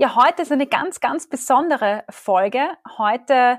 [0.00, 2.68] Ja, heute ist eine ganz, ganz besondere Folge.
[2.98, 3.58] Heute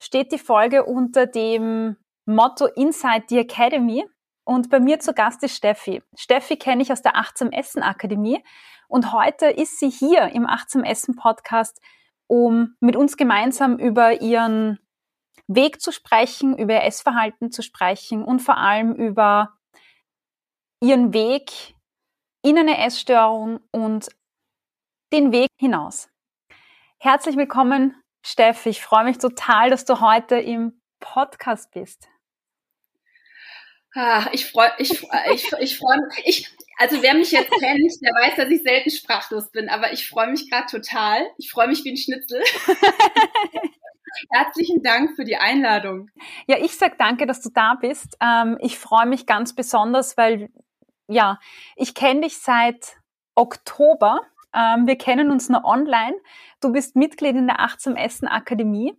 [0.00, 4.04] steht die Folge unter dem Motto Inside the Academy.
[4.42, 6.02] Und bei mir zu Gast ist Steffi.
[6.16, 8.42] Steffi kenne ich aus der Achtsam Essen Akademie.
[8.88, 11.80] Und heute ist sie hier im Achtsam Essen Podcast,
[12.26, 14.80] um mit uns gemeinsam über ihren
[15.46, 19.56] Weg zu sprechen, über ihr Essverhalten zu sprechen und vor allem über
[20.82, 21.76] ihren Weg
[22.42, 24.08] in eine Essstörung und
[25.12, 26.08] den Weg hinaus.
[26.98, 28.68] Herzlich willkommen, Steffi.
[28.68, 32.08] Ich freue mich total, dass du heute im Podcast bist.
[33.94, 36.22] Ah, ich freue ich, ich, ich freu mich.
[36.24, 40.08] Ich, also wer mich jetzt kennt, der weiß, dass ich selten sprachlos bin, aber ich
[40.08, 41.26] freue mich gerade total.
[41.38, 42.40] Ich freue mich wie ein Schnitzel.
[44.30, 46.08] Herzlichen Dank für die Einladung.
[46.46, 48.16] Ja, ich sag danke, dass du da bist.
[48.20, 50.50] Ähm, ich freue mich ganz besonders, weil
[51.08, 51.40] ja,
[51.74, 52.96] ich kenne dich seit
[53.34, 54.20] Oktober
[54.54, 56.16] ähm, wir kennen uns nur online.
[56.60, 58.94] Du bist Mitglied in der Achtsam Essen Akademie.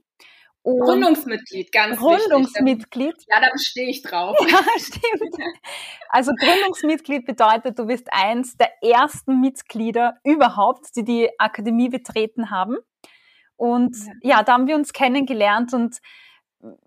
[0.64, 3.16] Und Gründungsmitglied, ganz Gründungsmitglied.
[3.16, 3.28] Wichtig.
[3.28, 4.38] Ja, da bestehe ich drauf.
[4.48, 5.36] Ja, stimmt.
[6.10, 12.78] Also Gründungsmitglied bedeutet, du bist eins der ersten Mitglieder überhaupt, die die Akademie betreten haben.
[13.56, 15.98] Und ja, ja da haben wir uns kennengelernt und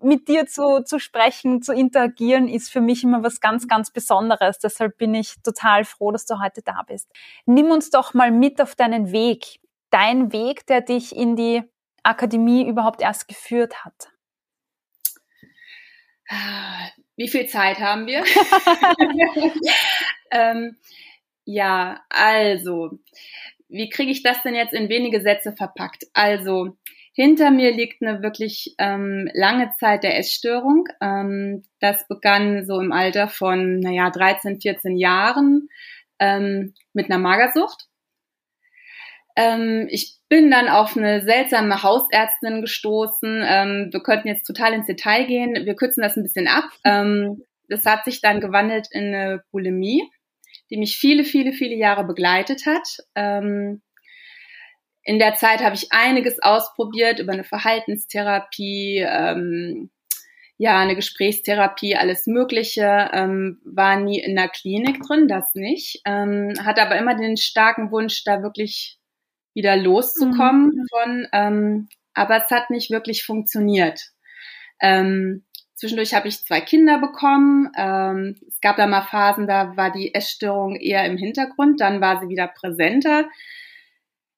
[0.01, 4.59] mit dir zu, zu sprechen, zu interagieren, ist für mich immer was ganz, ganz Besonderes.
[4.59, 7.11] Deshalb bin ich total froh, dass du heute da bist.
[7.45, 9.59] Nimm uns doch mal mit auf deinen Weg.
[9.89, 11.63] Dein Weg, der dich in die
[12.03, 14.09] Akademie überhaupt erst geführt hat.
[17.15, 18.23] Wie viel Zeit haben wir?
[20.31, 20.77] ähm,
[21.45, 22.99] ja, also,
[23.69, 26.05] wie kriege ich das denn jetzt in wenige Sätze verpackt?
[26.13, 26.77] Also,
[27.15, 30.83] hinter mir liegt eine wirklich ähm, lange Zeit der Essstörung.
[30.99, 35.69] Ähm, das begann so im Alter von, naja, 13, 14 Jahren
[36.19, 37.87] ähm, mit einer Magersucht.
[39.37, 43.43] Ähm, ich bin dann auf eine seltsame Hausärztin gestoßen.
[43.47, 45.65] Ähm, wir könnten jetzt total ins Detail gehen.
[45.65, 46.65] Wir kürzen das ein bisschen ab.
[46.83, 50.03] Ähm, das hat sich dann gewandelt in eine Bulimie,
[50.69, 52.97] die mich viele, viele, viele Jahre begleitet hat.
[53.15, 53.81] Ähm,
[55.05, 59.91] in der Zeit habe ich einiges ausprobiert über eine Verhaltenstherapie, ähm,
[60.57, 63.11] ja, eine Gesprächstherapie, alles Mögliche.
[63.13, 66.01] Ähm, war nie in der Klinik drin, das nicht.
[66.05, 68.97] Ähm, hatte aber immer den starken Wunsch, da wirklich
[69.53, 70.85] wieder loszukommen mhm.
[70.89, 71.27] von.
[71.33, 74.01] Ähm, aber es hat nicht wirklich funktioniert.
[74.81, 75.43] Ähm,
[75.75, 77.69] zwischendurch habe ich zwei Kinder bekommen.
[77.77, 82.19] Ähm, es gab da mal Phasen, da war die Essstörung eher im Hintergrund, dann war
[82.19, 83.25] sie wieder präsenter.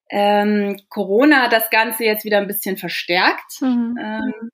[0.10, 3.62] Ähm, Corona hat das Ganze jetzt wieder ein bisschen verstärkt.
[3.62, 3.98] Mhm.
[4.02, 4.50] Ähm,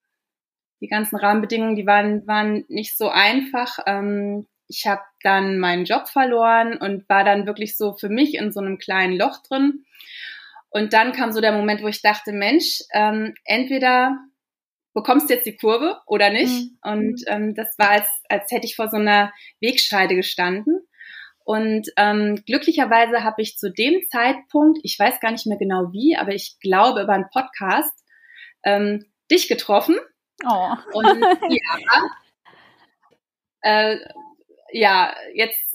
[0.82, 3.80] die ganzen Rahmenbedingungen, die waren, waren nicht so einfach.
[3.86, 8.52] Ähm, ich habe dann meinen Job verloren und war dann wirklich so für mich in
[8.52, 9.86] so einem kleinen Loch drin.
[10.70, 14.18] Und dann kam so der Moment, wo ich dachte, Mensch, ähm, entweder
[14.94, 16.72] bekommst du jetzt die Kurve oder nicht.
[16.84, 16.92] Mhm.
[16.92, 20.82] Und ähm, das war, als, als hätte ich vor so einer Wegscheide gestanden.
[21.44, 26.16] Und ähm, glücklicherweise habe ich zu dem Zeitpunkt, ich weiß gar nicht mehr genau wie,
[26.16, 27.94] aber ich glaube über einen Podcast,
[28.64, 29.98] ähm, dich getroffen.
[30.46, 30.76] Oh.
[30.94, 32.10] Und ja,
[33.62, 33.98] äh,
[34.72, 35.74] ja, jetzt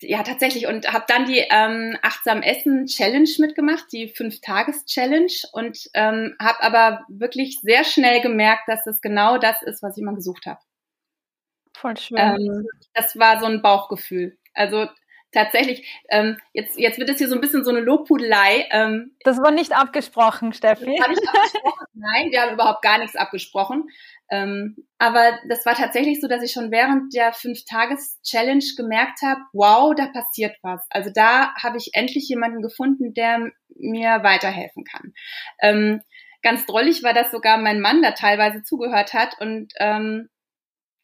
[0.00, 5.32] ja tatsächlich und habe dann die ähm, achtsam Essen Challenge mitgemacht, die fünf Tages Challenge
[5.52, 10.02] und ähm, habe aber wirklich sehr schnell gemerkt, dass das genau das ist, was ich
[10.02, 10.60] immer gesucht habe.
[11.74, 12.18] Voll schön.
[12.18, 14.38] Ähm, das war so ein Bauchgefühl.
[14.56, 14.86] Also
[15.32, 18.66] tatsächlich, ähm, jetzt, jetzt wird es hier so ein bisschen so eine Lobpudelei.
[18.70, 20.88] Ähm, das war nicht abgesprochen, Steffi.
[20.88, 21.86] Nicht abgesprochen.
[21.94, 23.84] Nein, wir haben überhaupt gar nichts abgesprochen.
[24.30, 29.94] Ähm, aber das war tatsächlich so, dass ich schon während der Fünf-Tages-Challenge gemerkt habe, wow,
[29.94, 30.84] da passiert was.
[30.90, 35.12] Also da habe ich endlich jemanden gefunden, der mir weiterhelfen kann.
[35.60, 36.00] Ähm,
[36.42, 40.28] ganz drollig war, dass sogar mein Mann da teilweise zugehört hat und ähm,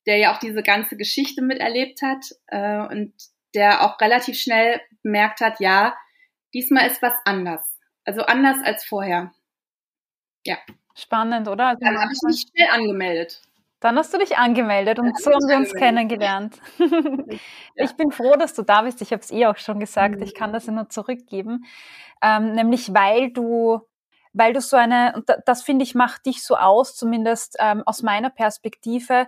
[0.06, 3.12] der ja auch diese ganze Geschichte miterlebt hat äh, und
[3.54, 5.96] der auch relativ schnell bemerkt hat, ja,
[6.54, 7.78] diesmal ist was anders.
[8.04, 9.32] Also anders als vorher.
[10.44, 10.56] Ja.
[10.94, 11.69] Spannend, oder?
[11.69, 13.40] Also Dann habe ich mich schnell angemeldet.
[13.82, 16.60] Dann hast du dich angemeldet und so haben wir uns kennengelernt.
[17.75, 19.00] Ich bin froh, dass du da bist.
[19.02, 20.16] Ich habe es eh auch schon gesagt.
[20.16, 20.22] Mhm.
[20.22, 21.64] Ich kann das nur zurückgeben.
[22.22, 23.81] Ähm, nämlich weil du,
[24.32, 28.02] weil du so eine, und das finde ich macht dich so aus, zumindest ähm, aus
[28.02, 29.26] meiner Perspektive,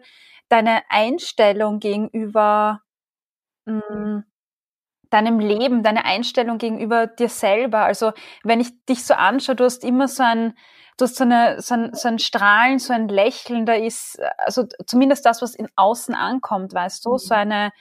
[0.49, 2.84] deine Einstellung gegenüber
[3.67, 4.25] mh, mm,
[5.11, 7.81] deinem Leben, deine Einstellung gegenüber dir selber.
[7.85, 8.13] Also
[8.43, 10.55] wenn ich dich so anschaue, du hast immer so ein,
[10.97, 14.65] du hast so, eine, so, ein, so ein Strahlen, so ein Lächeln, da ist, also
[14.87, 17.19] zumindest das, was in außen ankommt, weißt du, mhm.
[17.19, 17.73] so eine,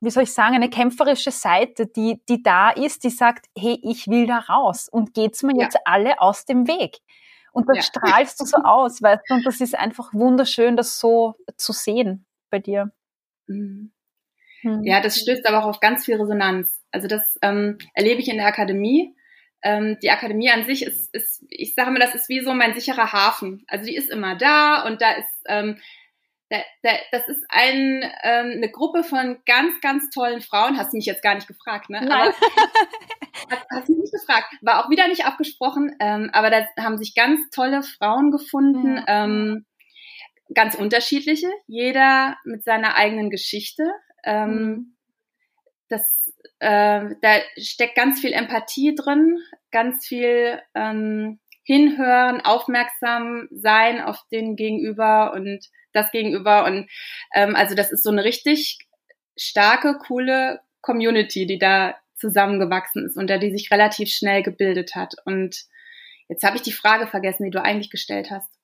[0.00, 4.08] wie soll ich sagen, eine kämpferische Seite, die, die da ist, die sagt, hey, ich
[4.08, 5.64] will da raus und geht's mir ja.
[5.64, 6.98] jetzt alle aus dem Weg.
[7.52, 7.82] Und das ja.
[7.82, 12.26] strahlst du so aus, weißt du, und das ist einfach wunderschön, das so zu sehen
[12.50, 12.92] bei dir.
[13.46, 13.92] Mhm.
[14.62, 16.68] Ja, das stößt aber auch auf ganz viel Resonanz.
[16.90, 19.14] Also das ähm, erlebe ich in der Akademie.
[19.62, 22.74] Ähm, die Akademie an sich ist, ist, ich sage mir, das ist wie so mein
[22.74, 23.64] sicherer Hafen.
[23.68, 25.78] Also die ist immer da und da ist, ähm,
[26.50, 30.78] da, da, das ist ein, ähm, eine Gruppe von ganz, ganz tollen Frauen.
[30.78, 32.00] Hast du mich jetzt gar nicht gefragt, ne?
[32.00, 32.10] Nein.
[32.10, 32.32] Aber,
[33.50, 34.54] hast, hast du mich nicht gefragt.
[34.62, 38.96] War auch wieder nicht abgesprochen, ähm, aber da haben sich ganz tolle Frauen gefunden.
[38.96, 39.24] Ja.
[39.24, 39.66] Ähm,
[40.54, 43.92] ganz unterschiedliche, jeder mit seiner eigenen Geschichte.
[44.24, 44.96] Ähm, mhm.
[45.88, 49.38] das, äh, da steckt ganz viel Empathie drin,
[49.70, 56.64] ganz viel ähm, hinhören, aufmerksam sein auf den Gegenüber und das Gegenüber.
[56.64, 56.88] Und
[57.34, 58.78] ähm, also das ist so eine richtig
[59.36, 65.14] starke, coole Community, die da zusammengewachsen ist und der die sich relativ schnell gebildet hat.
[65.24, 65.64] Und
[66.28, 68.57] jetzt habe ich die Frage vergessen, die du eigentlich gestellt hast.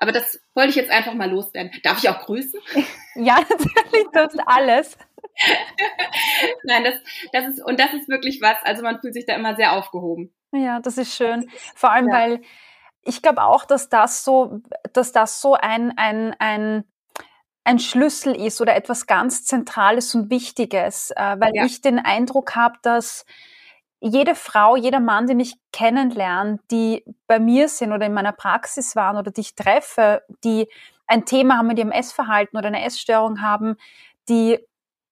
[0.00, 1.70] Aber das wollte ich jetzt einfach mal loswerden.
[1.82, 2.60] Darf ich auch grüßen?
[3.16, 4.96] Ja, natürlich, das ist alles.
[6.62, 6.94] Nein, das,
[7.32, 10.32] das ist, und das ist wirklich was, also man fühlt sich da immer sehr aufgehoben.
[10.52, 11.50] Ja, das ist schön.
[11.74, 12.14] Vor allem, ja.
[12.14, 12.40] weil
[13.02, 14.60] ich glaube auch, dass das so,
[14.92, 16.84] dass das so ein, ein, ein,
[17.64, 21.64] ein Schlüssel ist oder etwas ganz Zentrales und Wichtiges, äh, weil ja.
[21.64, 23.26] ich den Eindruck habe, dass
[24.00, 28.96] jede Frau, jeder Mann, den ich kennenlerne, die bei mir sind oder in meiner Praxis
[28.96, 30.68] waren oder die ich treffe, die
[31.06, 33.76] ein Thema haben mit ihrem Essverhalten oder eine Essstörung haben,
[34.28, 34.58] die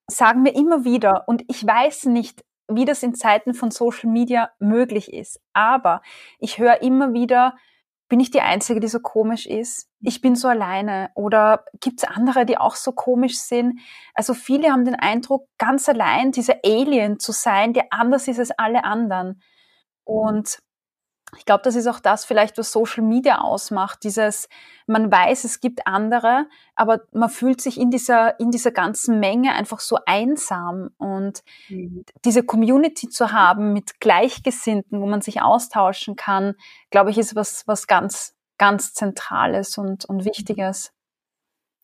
[0.06, 4.50] sagen mir immer wieder, und ich weiß nicht, wie das in Zeiten von Social Media
[4.58, 6.02] möglich ist, aber
[6.38, 7.56] ich höre immer wieder,
[8.08, 9.88] bin ich die Einzige, die so komisch ist?
[10.00, 11.10] Ich bin so alleine.
[11.14, 13.80] Oder gibt es andere, die auch so komisch sind?
[14.14, 18.50] Also viele haben den Eindruck, ganz allein dieser Alien zu sein, der anders ist als
[18.52, 19.42] alle anderen.
[20.04, 20.58] Und
[21.36, 24.02] ich glaube, das ist auch das vielleicht, was Social Media ausmacht.
[24.04, 24.48] Dieses,
[24.86, 29.52] man weiß, es gibt andere, aber man fühlt sich in dieser, in dieser ganzen Menge
[29.52, 30.90] einfach so einsam.
[30.96, 32.04] Und mhm.
[32.24, 36.54] diese Community zu haben mit Gleichgesinnten, wo man sich austauschen kann,
[36.90, 40.92] glaube ich, ist was, was ganz, ganz Zentrales und, und Wichtiges.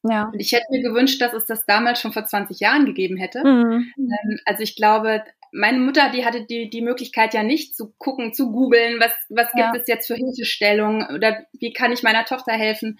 [0.02, 0.24] Ja.
[0.24, 3.42] Und ich hätte mir gewünscht, dass es das damals schon vor 20 Jahren gegeben hätte.
[3.42, 3.92] Mhm.
[3.96, 8.34] Ähm, also ich glaube, meine Mutter, die hatte die, die Möglichkeit ja nicht zu gucken,
[8.34, 9.70] zu googeln, was, was ja.
[9.70, 12.98] gibt es jetzt für Hilfestellungen oder wie kann ich meiner Tochter helfen.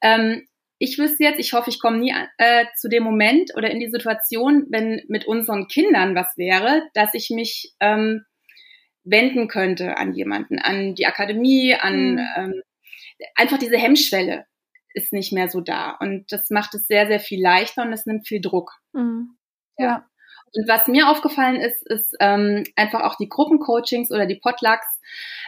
[0.00, 3.80] Ähm, ich wüsste jetzt, ich hoffe, ich komme nie äh, zu dem Moment oder in
[3.80, 8.24] die Situation, wenn mit unseren Kindern was wäre, dass ich mich ähm,
[9.04, 12.26] wenden könnte an jemanden, an die Akademie, an mhm.
[12.36, 12.62] ähm,
[13.34, 14.46] einfach diese Hemmschwelle
[14.94, 15.90] ist nicht mehr so da.
[16.00, 18.72] Und das macht es sehr, sehr viel leichter und es nimmt viel Druck.
[18.92, 19.36] Mhm.
[19.76, 20.09] Ja.
[20.54, 24.86] Und was mir aufgefallen ist, ist ähm, einfach auch die Gruppencoachings oder die Potlucks.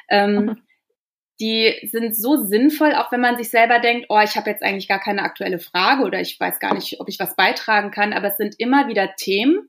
[0.09, 0.63] Ähm, mhm.
[1.41, 4.87] Die sind so sinnvoll, auch wenn man sich selber denkt, oh, ich habe jetzt eigentlich
[4.87, 8.13] gar keine aktuelle Frage oder ich weiß gar nicht, ob ich was beitragen kann.
[8.13, 9.69] Aber es sind immer wieder Themen,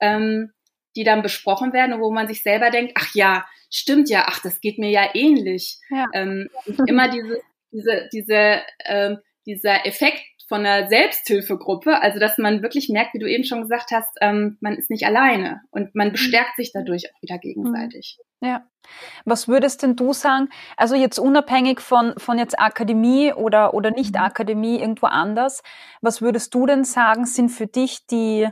[0.00, 0.52] ähm,
[0.96, 4.60] die dann besprochen werden, wo man sich selber denkt, ach ja, stimmt ja, ach, das
[4.60, 5.78] geht mir ja ähnlich.
[5.90, 6.06] Ja.
[6.12, 6.48] Ähm,
[6.86, 10.22] immer diese, diese, diese, ähm, dieser Effekt
[10.52, 14.58] von einer Selbsthilfegruppe, also dass man wirklich merkt, wie du eben schon gesagt hast, ähm,
[14.60, 16.12] man ist nicht alleine und man mhm.
[16.12, 18.18] bestärkt sich dadurch auch wieder gegenseitig.
[18.42, 18.48] Mhm.
[18.48, 18.66] Ja.
[19.24, 24.14] Was würdest denn du sagen, also jetzt unabhängig von, von jetzt Akademie oder, oder nicht
[24.14, 24.20] mhm.
[24.20, 25.62] Akademie irgendwo anders,
[26.02, 28.46] was würdest du denn sagen, sind für dich die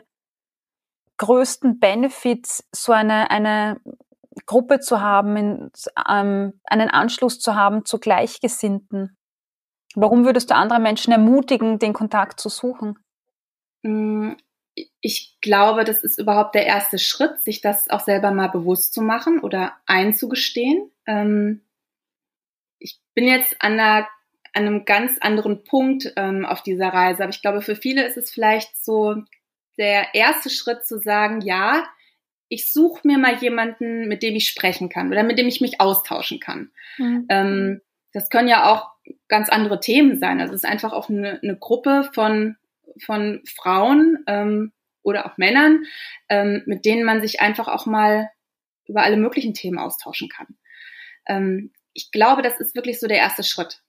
[1.18, 3.78] größten Benefits, so eine, eine
[4.46, 5.70] Gruppe zu haben, in,
[6.08, 9.18] ähm, einen Anschluss zu haben zu Gleichgesinnten?
[9.94, 12.98] Warum würdest du andere Menschen ermutigen, den Kontakt zu suchen?
[13.82, 14.32] Mm,
[15.00, 19.02] ich glaube, das ist überhaupt der erste Schritt, sich das auch selber mal bewusst zu
[19.02, 20.90] machen oder einzugestehen.
[21.06, 21.62] Ähm,
[22.78, 24.08] ich bin jetzt an, einer,
[24.52, 27.22] an einem ganz anderen Punkt ähm, auf dieser Reise.
[27.22, 29.16] Aber ich glaube, für viele ist es vielleicht so
[29.76, 31.84] der erste Schritt zu sagen, ja,
[32.48, 35.80] ich suche mir mal jemanden, mit dem ich sprechen kann oder mit dem ich mich
[35.80, 36.70] austauschen kann.
[36.98, 37.26] Mhm.
[37.28, 37.80] Ähm,
[38.12, 38.90] das können ja auch
[39.28, 40.40] ganz andere Themen sein.
[40.40, 42.56] Also es ist einfach auch eine, eine Gruppe von,
[43.04, 45.84] von Frauen ähm, oder auch Männern,
[46.28, 48.30] ähm, mit denen man sich einfach auch mal
[48.86, 50.58] über alle möglichen Themen austauschen kann.
[51.26, 53.82] Ähm, ich glaube, das ist wirklich so der erste Schritt,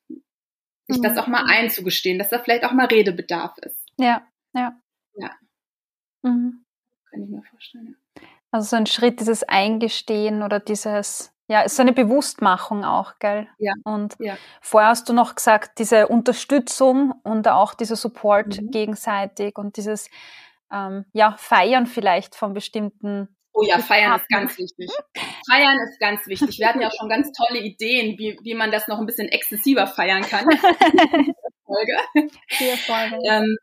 [0.88, 1.04] sich mhm.
[1.04, 3.78] das auch mal einzugestehen, dass da vielleicht auch mal Redebedarf ist.
[3.98, 4.80] Ja, ja.
[5.16, 5.32] Ja.
[6.22, 6.66] Mhm.
[7.10, 7.98] Kann ich mir vorstellen.
[8.16, 8.28] Ja.
[8.52, 13.46] Also so ein Schritt, dieses Eingestehen oder dieses, ja, ist so eine Bewusstmachung auch, gell?
[13.58, 13.74] Ja.
[13.84, 14.38] Und ja.
[14.62, 18.72] vorher hast du noch gesagt, diese Unterstützung und auch dieser Support mhm.
[18.72, 20.10] gegenseitig und dieses,
[20.72, 24.90] ähm, ja, Feiern vielleicht von bestimmten Oh ja, feiern ist ganz wichtig.
[25.52, 26.58] Feiern ist ganz wichtig.
[26.58, 29.28] Wir hatten ja auch schon ganz tolle Ideen, wie, wie man das noch ein bisschen
[29.28, 30.46] exzessiver feiern kann.
[31.66, 31.98] Folge.
[32.86, 33.18] Folge.
[33.30, 33.58] Ähm,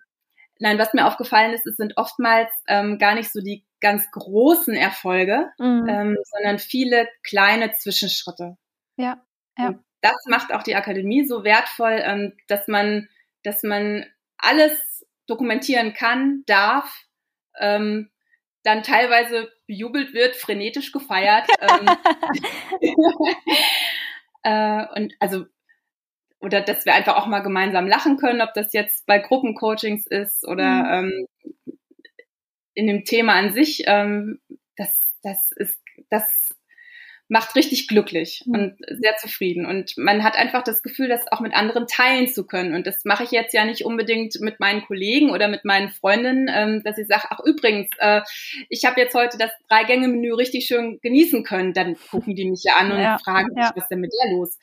[0.59, 4.75] nein, was mir aufgefallen ist, es sind oftmals ähm, gar nicht so die ganz großen
[4.75, 5.87] Erfolge, mhm.
[5.88, 8.57] ähm, sondern viele kleine Zwischenschritte.
[8.97, 9.23] Ja,
[9.57, 9.69] ja.
[9.69, 13.09] Und das macht auch die Akademie so wertvoll, ähm, dass man,
[13.43, 17.05] dass man alles dokumentieren kann, darf,
[17.59, 18.11] ähm,
[18.62, 21.47] dann teilweise bejubelt wird, frenetisch gefeiert.
[21.61, 21.88] ähm,
[24.43, 25.47] äh, und also
[26.40, 30.47] oder dass wir einfach auch mal gemeinsam lachen können, ob das jetzt bei Gruppencoachings ist
[30.47, 31.28] oder mhm.
[31.37, 31.73] ähm,
[32.75, 33.83] in dem Thema an sich.
[33.87, 34.40] Ähm,
[34.76, 35.80] das, das ist,
[36.11, 36.49] das
[37.28, 38.54] macht richtig glücklich mhm.
[38.54, 39.66] und sehr zufrieden.
[39.66, 42.75] Und man hat einfach das Gefühl, das auch mit anderen teilen zu können.
[42.75, 46.49] Und das mache ich jetzt ja nicht unbedingt mit meinen Kollegen oder mit meinen Freundinnen,
[46.50, 48.23] ähm, dass ich sage, ach übrigens, äh,
[48.71, 51.75] ich habe jetzt heute das Drei-Gänge-Menü richtig schön genießen können.
[51.75, 53.73] Dann gucken die mich ja an und ja, fragen mich, ja.
[53.75, 54.59] was ist denn mit der los?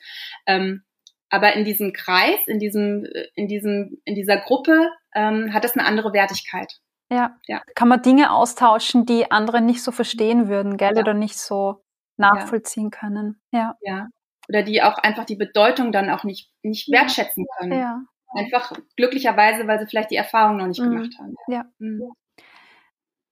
[0.46, 0.82] Ähm,
[1.30, 5.86] aber in diesem Kreis, in diesem, in diesem, in dieser Gruppe ähm, hat das eine
[5.86, 6.80] andere Wertigkeit.
[7.10, 7.36] Ja.
[7.46, 7.62] ja.
[7.74, 10.94] Kann man Dinge austauschen, die andere nicht so verstehen würden, gell?
[10.94, 11.00] Ja.
[11.00, 11.84] Oder nicht so
[12.16, 12.98] nachvollziehen ja.
[12.98, 13.40] können.
[13.52, 13.76] Ja.
[13.80, 14.08] Ja.
[14.48, 17.78] Oder die auch einfach die Bedeutung dann auch nicht, nicht wertschätzen können.
[17.78, 18.00] Ja.
[18.34, 20.90] Einfach glücklicherweise, weil sie vielleicht die Erfahrung noch nicht mhm.
[20.90, 21.34] gemacht haben.
[21.48, 21.64] Ja.
[21.78, 22.12] Mhm.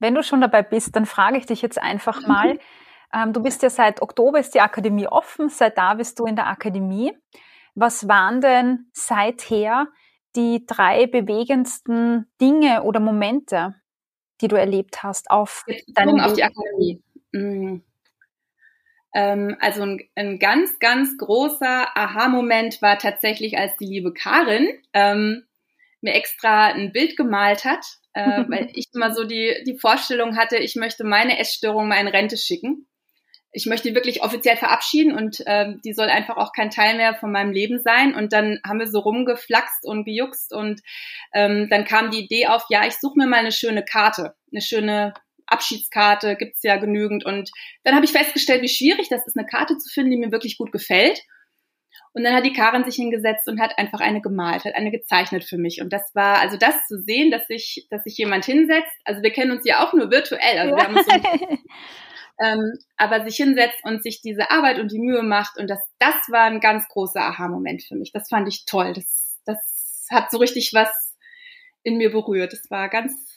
[0.01, 2.59] Wenn du schon dabei bist, dann frage ich dich jetzt einfach mal.
[3.13, 6.37] Ähm, du bist ja seit Oktober ist die Akademie offen, seit da bist du in
[6.37, 7.13] der Akademie.
[7.75, 9.89] Was waren denn seither
[10.37, 13.75] die drei bewegendsten Dinge oder Momente,
[14.41, 17.03] die du erlebt hast auf deinem auf die Akademie?
[17.33, 17.83] Mhm.
[19.15, 25.45] Ähm, also ein, ein, ganz, ganz großer Aha-Moment war tatsächlich, als die liebe Karin ähm,
[26.01, 30.57] mir extra ein Bild gemalt hat, äh, weil ich immer so die, die Vorstellung hatte,
[30.57, 32.89] ich möchte meine Essstörung mal in Rente schicken.
[33.57, 37.15] Ich möchte die wirklich offiziell verabschieden und äh, die soll einfach auch kein Teil mehr
[37.15, 38.15] von meinem Leben sein.
[38.15, 40.81] Und dann haben wir so rumgeflaxt und gejuckst und
[41.33, 44.61] ähm, dann kam die Idee auf, ja, ich suche mir mal eine schöne Karte, eine
[44.61, 45.15] schöne
[45.47, 47.25] Abschiedskarte gibt's ja genügend.
[47.25, 47.51] Und
[47.85, 50.59] dann habe ich festgestellt, wie schwierig das ist, eine Karte zu finden, die mir wirklich
[50.59, 51.21] gut gefällt.
[52.13, 55.45] Und dann hat die Karin sich hingesetzt und hat einfach eine gemalt, hat eine gezeichnet
[55.45, 55.81] für mich.
[55.81, 58.93] Und das war, also das zu sehen, dass sich, dass sich jemand hinsetzt.
[59.05, 60.59] Also wir kennen uns ja auch nur virtuell.
[60.59, 61.13] Also wir haben uns so,
[62.43, 65.59] ähm, aber sich hinsetzt und sich diese Arbeit und die Mühe macht.
[65.59, 68.13] Und das, das war ein ganz großer Aha-Moment für mich.
[68.13, 68.93] Das fand ich toll.
[68.93, 70.91] Das, das hat so richtig was
[71.83, 72.53] in mir berührt.
[72.53, 73.35] Das war ganz,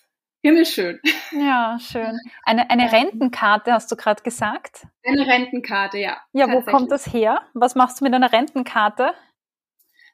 [0.47, 0.99] Himmelschön.
[1.31, 2.17] Ja, schön.
[2.43, 4.87] Eine, eine Rentenkarte hast du gerade gesagt?
[5.03, 6.21] Eine Rentenkarte, ja.
[6.31, 7.41] Ja, wo kommt das her?
[7.53, 9.13] Was machst du mit einer Rentenkarte?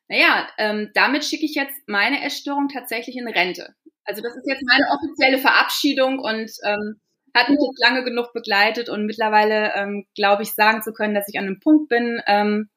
[0.07, 3.75] Naja, ähm, damit schicke ich jetzt meine Essstörung tatsächlich in Rente.
[4.05, 6.99] Also das ist jetzt meine offizielle Verabschiedung und ähm,
[7.33, 11.27] hat mich jetzt lange genug begleitet und mittlerweile ähm, glaube ich sagen zu können, dass
[11.27, 12.69] ich an einem Punkt bin, ähm,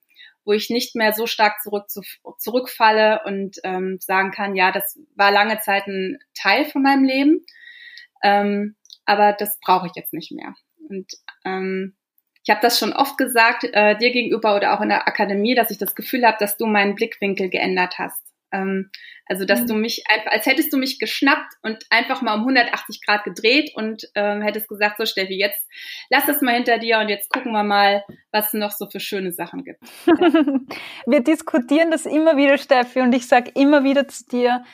[0.44, 2.02] wo ich nicht mehr so stark zurück zu,
[2.38, 7.44] zurückfalle und ähm, sagen kann, ja, das war lange Zeit ein Teil von meinem Leben,
[8.22, 10.54] ähm, aber das brauche ich jetzt nicht mehr.
[10.88, 11.10] Und
[11.44, 11.96] ähm,
[12.44, 15.72] ich habe das schon oft gesagt, äh, dir gegenüber oder auch in der Akademie, dass
[15.72, 18.22] ich das Gefühl habe, dass du meinen Blickwinkel geändert hast.
[18.52, 18.90] Ähm,
[19.26, 19.66] also, dass mhm.
[19.66, 23.72] du mich einfach, als hättest du mich geschnappt und einfach mal um 180 Grad gedreht
[23.74, 25.60] und ähm, hättest gesagt, so Steffi, jetzt
[26.10, 29.00] lass das mal hinter dir und jetzt gucken wir mal, was es noch so für
[29.00, 29.80] schöne Sachen gibt.
[31.06, 34.64] wir diskutieren das immer wieder, Steffi, und ich sage immer wieder zu dir,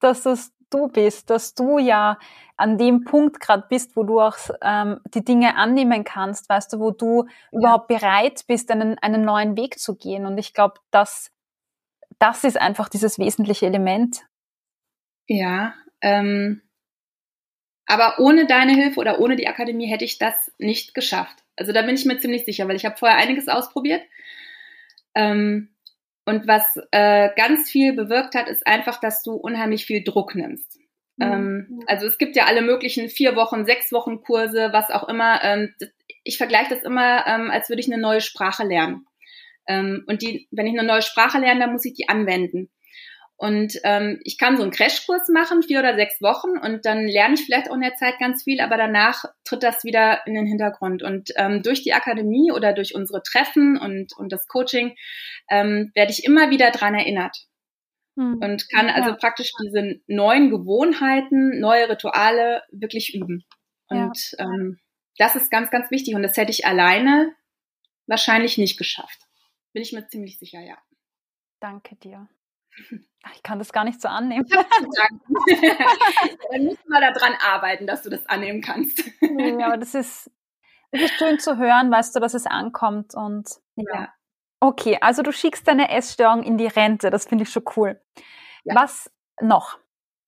[0.00, 2.18] dass es du bist, dass du ja
[2.56, 6.80] an dem Punkt gerade bist, wo du auch ähm, die Dinge annehmen kannst, weißt du,
[6.80, 7.58] wo du ja.
[7.58, 10.26] überhaupt bereit bist, einen, einen neuen Weg zu gehen.
[10.26, 11.30] Und ich glaube, das
[12.18, 14.22] das ist einfach dieses wesentliche Element.
[15.26, 16.62] Ja, ähm,
[17.86, 21.44] aber ohne deine Hilfe oder ohne die Akademie hätte ich das nicht geschafft.
[21.56, 24.02] Also da bin ich mir ziemlich sicher, weil ich habe vorher einiges ausprobiert.
[25.14, 25.74] Ähm,
[26.26, 30.78] und was äh, ganz viel bewirkt hat, ist einfach, dass du unheimlich viel Druck nimmst.
[31.16, 31.24] Mhm.
[31.26, 35.42] Ähm, also es gibt ja alle möglichen vier Wochen, sechs Wochen Kurse, was auch immer.
[35.44, 35.74] Ähm,
[36.24, 39.06] ich vergleiche das immer, ähm, als würde ich eine neue Sprache lernen.
[39.66, 42.70] Ähm, und die, wenn ich eine neue Sprache lerne, dann muss ich die anwenden.
[43.36, 47.34] Und ähm, ich kann so einen Crashkurs machen, vier oder sechs Wochen, und dann lerne
[47.34, 50.46] ich vielleicht auch in der Zeit ganz viel, aber danach tritt das wieder in den
[50.46, 51.02] Hintergrund.
[51.02, 54.94] Und ähm, durch die Akademie oder durch unsere Treffen und, und das Coaching
[55.50, 57.36] ähm, werde ich immer wieder dran erinnert.
[58.16, 58.38] Hm.
[58.40, 59.16] Und kann also ja.
[59.16, 63.44] praktisch diese neuen Gewohnheiten, neue Rituale wirklich üben.
[63.88, 64.44] Und ja.
[64.44, 64.78] ähm,
[65.18, 66.14] das ist ganz, ganz wichtig.
[66.14, 67.32] Und das hätte ich alleine
[68.06, 69.23] wahrscheinlich nicht geschafft.
[69.74, 70.78] Bin ich mir ziemlich sicher, ja.
[71.60, 72.28] Danke dir.
[73.34, 74.46] Ich kann das gar nicht so annehmen.
[76.50, 79.04] Dann müssen wir daran arbeiten, dass du das annehmen kannst.
[79.20, 80.30] Ja, aber das ist,
[80.92, 83.84] das ist schön zu hören, weißt du, dass es ankommt und ja.
[83.92, 84.14] ja.
[84.60, 88.00] Okay, also du schickst deine Essstörung in die Rente, das finde ich schon cool.
[88.64, 88.76] Ja.
[88.76, 89.78] Was noch?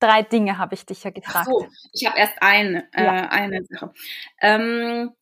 [0.01, 1.49] Drei Dinge habe ich dich ja gefragt.
[1.49, 3.29] Ach so, ich habe erst eine, äh, ja.
[3.29, 3.95] eine Sache.
[4.41, 5.15] Ähm,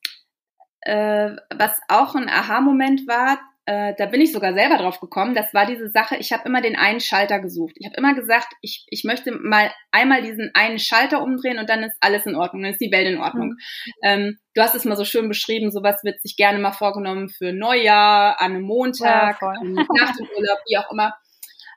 [0.80, 5.54] äh, was auch ein Aha-Moment war, äh, da bin ich sogar selber drauf gekommen, das
[5.54, 7.74] war diese Sache, ich habe immer den einen Schalter gesucht.
[7.76, 11.82] Ich habe immer gesagt, ich, ich möchte mal einmal diesen einen Schalter umdrehen und dann
[11.82, 13.48] ist alles in Ordnung, dann ist die Welt in Ordnung.
[13.48, 13.92] Mhm.
[14.02, 17.52] Ähm, du hast es mal so schön beschrieben, sowas wird sich gerne mal vorgenommen für
[17.52, 21.14] Neujahr, an einem Montag, ja, nach dem Urlaub, wie auch immer.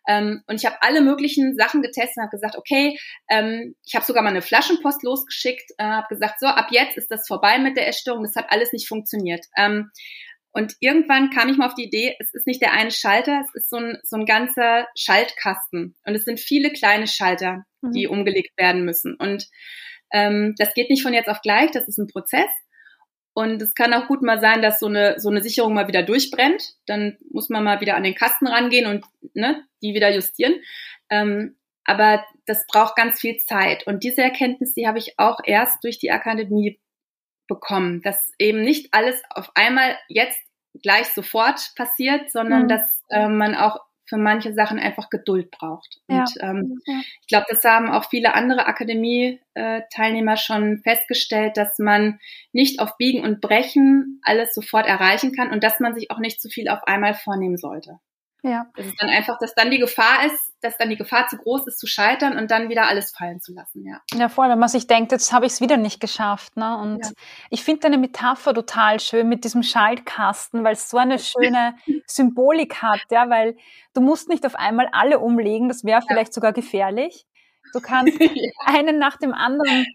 [0.07, 2.97] Ähm, und ich habe alle möglichen Sachen getestet und habe gesagt, okay,
[3.29, 7.11] ähm, ich habe sogar mal eine Flaschenpost losgeschickt, äh, habe gesagt, so, ab jetzt ist
[7.11, 9.45] das vorbei mit der Essstörung, das hat alles nicht funktioniert.
[9.57, 9.91] Ähm,
[10.57, 13.53] und irgendwann kam ich mal auf die Idee, es ist nicht der eine Schalter, es
[13.53, 15.95] ist so ein, so ein ganzer Schaltkasten.
[16.03, 17.91] Und es sind viele kleine Schalter, mhm.
[17.91, 19.13] die umgelegt werden müssen.
[19.13, 19.47] Und
[20.11, 22.49] ähm, das geht nicht von jetzt auf gleich, das ist ein Prozess.
[23.35, 26.01] Und es kann auch gut mal sein, dass so eine, so eine Sicherung mal wieder
[26.01, 26.73] durchbrennt.
[26.87, 29.05] Dann muss man mal wieder an den Kasten rangehen und
[29.35, 30.55] ne, die wieder justieren.
[31.11, 33.85] Ähm, aber das braucht ganz viel Zeit.
[33.85, 36.79] Und diese Erkenntnis, die habe ich auch erst durch die Akademie
[37.47, 40.46] bekommen, dass eben nicht alles auf einmal jetzt
[40.81, 42.67] gleich sofort passiert, sondern mhm.
[42.67, 45.99] dass äh, man auch für manche Sachen einfach Geduld braucht.
[46.07, 46.19] Ja.
[46.19, 47.01] Und ähm, ja.
[47.21, 52.19] ich glaube, das haben auch viele andere Akademie-Teilnehmer schon festgestellt, dass man
[52.53, 56.41] nicht auf Biegen und Brechen alles sofort erreichen kann und dass man sich auch nicht
[56.41, 57.99] zu viel auf einmal vornehmen sollte.
[58.43, 58.67] Ja.
[58.75, 61.67] Das ist dann einfach, dass dann die Gefahr ist, dass dann die Gefahr zu groß
[61.67, 63.99] ist, zu scheitern und dann wieder alles fallen zu lassen, ja.
[64.13, 66.77] Ja, voll, wenn man sich denkt, jetzt habe ich es wieder nicht geschafft, ne?
[66.77, 67.11] Und ja.
[67.49, 72.81] ich finde deine Metapher total schön mit diesem Schaltkasten, weil es so eine schöne Symbolik
[72.81, 73.57] hat, ja, weil
[73.93, 76.33] du musst nicht auf einmal alle umlegen, das wäre vielleicht ja.
[76.33, 77.25] sogar gefährlich.
[77.73, 78.29] Du kannst ja.
[78.65, 79.85] einen nach dem anderen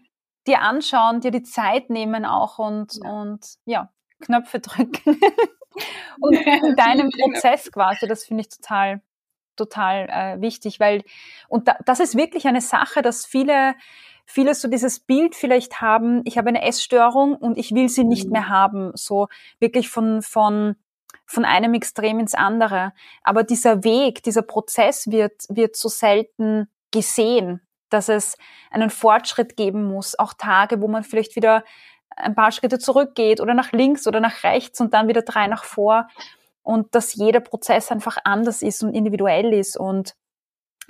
[0.47, 3.89] dir anschauen, dir die Zeit nehmen auch und, und ja,
[4.21, 5.19] Knöpfe drücken.
[6.19, 6.33] und
[6.63, 9.01] in deinem Prozess quasi, das finde ich total,
[9.55, 11.03] total äh, wichtig, weil,
[11.47, 13.75] und da, das ist wirklich eine Sache, dass viele,
[14.25, 18.25] viele so dieses Bild vielleicht haben, ich habe eine Essstörung und ich will sie nicht
[18.25, 18.31] mhm.
[18.31, 19.27] mehr haben, so
[19.59, 20.75] wirklich von, von,
[21.25, 22.93] von einem Extrem ins andere.
[23.23, 28.37] Aber dieser Weg, dieser Prozess wird, wird so selten gesehen, dass es
[28.71, 31.63] einen Fortschritt geben muss, auch Tage, wo man vielleicht wieder
[32.15, 35.63] ein paar Schritte zurückgeht oder nach links oder nach rechts und dann wieder drei nach
[35.63, 36.07] vor
[36.61, 40.15] und dass jeder Prozess einfach anders ist und individuell ist und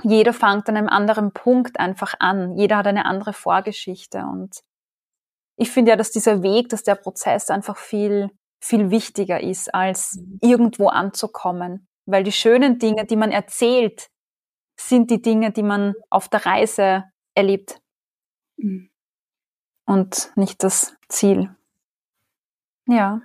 [0.04, 2.58] jeder fängt an einem anderen Punkt einfach an.
[2.58, 4.62] Jeder hat eine andere Vorgeschichte und
[5.56, 10.16] ich finde ja, dass dieser Weg, dass der Prozess einfach viel, viel wichtiger ist, als
[10.16, 10.40] mhm.
[10.42, 11.88] irgendwo anzukommen.
[12.06, 14.10] Weil die schönen Dinge, die man erzählt,
[14.80, 17.04] sind die Dinge, die man auf der Reise
[17.36, 17.80] erlebt.
[18.58, 18.93] Mhm
[19.86, 21.54] und nicht das Ziel.
[22.88, 23.22] Ja.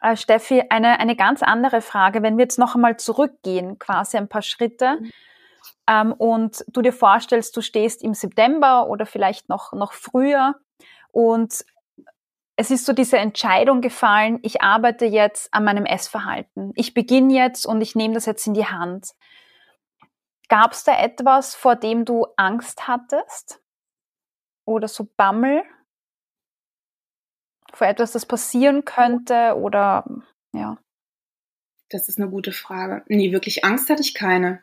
[0.00, 2.22] Äh, Steffi, eine, eine ganz andere Frage.
[2.22, 5.10] Wenn wir jetzt noch einmal zurückgehen, quasi ein paar Schritte, mhm.
[5.86, 10.54] ähm, und du dir vorstellst, du stehst im September oder vielleicht noch, noch früher
[11.12, 11.64] und
[12.56, 16.72] es ist so diese Entscheidung gefallen, ich arbeite jetzt an meinem Essverhalten.
[16.76, 19.10] Ich beginne jetzt und ich nehme das jetzt in die Hand.
[20.48, 23.60] Gab es da etwas, vor dem du Angst hattest?
[24.64, 25.62] Oder so Bammel
[27.72, 30.04] vor etwas, das passieren könnte oder
[30.52, 30.78] ja?
[31.90, 33.04] Das ist eine gute Frage.
[33.08, 34.62] Nee, wirklich Angst hatte ich keine.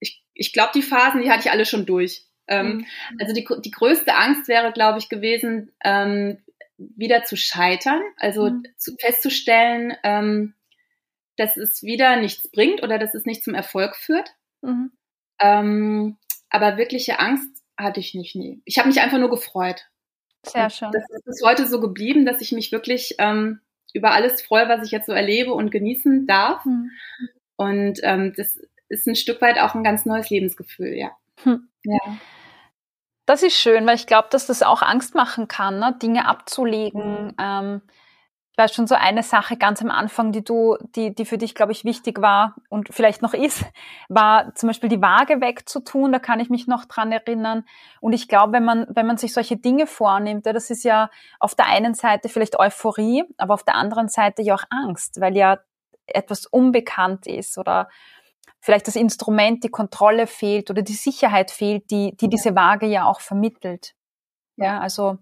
[0.00, 2.26] Ich, ich glaube, die Phasen, die hatte ich alle schon durch.
[2.48, 2.86] Ähm, mhm.
[3.20, 6.38] Also die, die größte Angst wäre, glaube ich, gewesen, ähm,
[6.78, 8.66] wieder zu scheitern, also mhm.
[8.76, 10.54] zu, festzustellen, ähm,
[11.36, 14.34] dass es wieder nichts bringt oder dass es nicht zum Erfolg führt.
[14.62, 14.92] Mhm.
[15.40, 16.16] Ähm,
[16.48, 18.62] aber wirkliche Angst hatte ich nicht, nie.
[18.64, 19.86] Ich habe mich einfach nur gefreut.
[20.44, 20.90] Sehr schön.
[20.92, 23.60] Das ist bis heute so geblieben, dass ich mich wirklich ähm,
[23.92, 26.64] über alles freue, was ich jetzt so erlebe und genießen darf.
[26.64, 26.90] Mhm.
[27.56, 28.58] Und ähm, das
[28.88, 31.10] ist ein Stück weit auch ein ganz neues Lebensgefühl, ja.
[31.42, 31.68] Hm.
[31.84, 31.98] ja.
[33.24, 35.96] Das ist schön, weil ich glaube, dass das auch Angst machen kann, ne?
[36.00, 37.26] Dinge abzulegen.
[37.26, 37.34] Mhm.
[37.40, 37.82] Ähm,
[38.56, 41.54] ich weiß schon so eine Sache ganz am Anfang, die du, die, die für dich,
[41.54, 43.66] glaube ich, wichtig war und vielleicht noch ist,
[44.08, 46.10] war zum Beispiel die Waage wegzutun.
[46.10, 47.66] Da kann ich mich noch dran erinnern.
[48.00, 51.10] Und ich glaube, wenn man, wenn man sich solche Dinge vornimmt, ja, das ist ja
[51.38, 55.36] auf der einen Seite vielleicht Euphorie, aber auf der anderen Seite ja auch Angst, weil
[55.36, 55.58] ja
[56.06, 57.90] etwas unbekannt ist oder
[58.60, 63.04] vielleicht das Instrument, die Kontrolle fehlt oder die Sicherheit fehlt, die, die diese Waage ja
[63.04, 63.94] auch vermittelt.
[64.56, 65.18] Ja, also,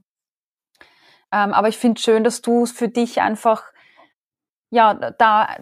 [1.35, 3.65] ähm, aber ich finde schön, dass du für dich einfach,
[4.71, 5.57] ja, da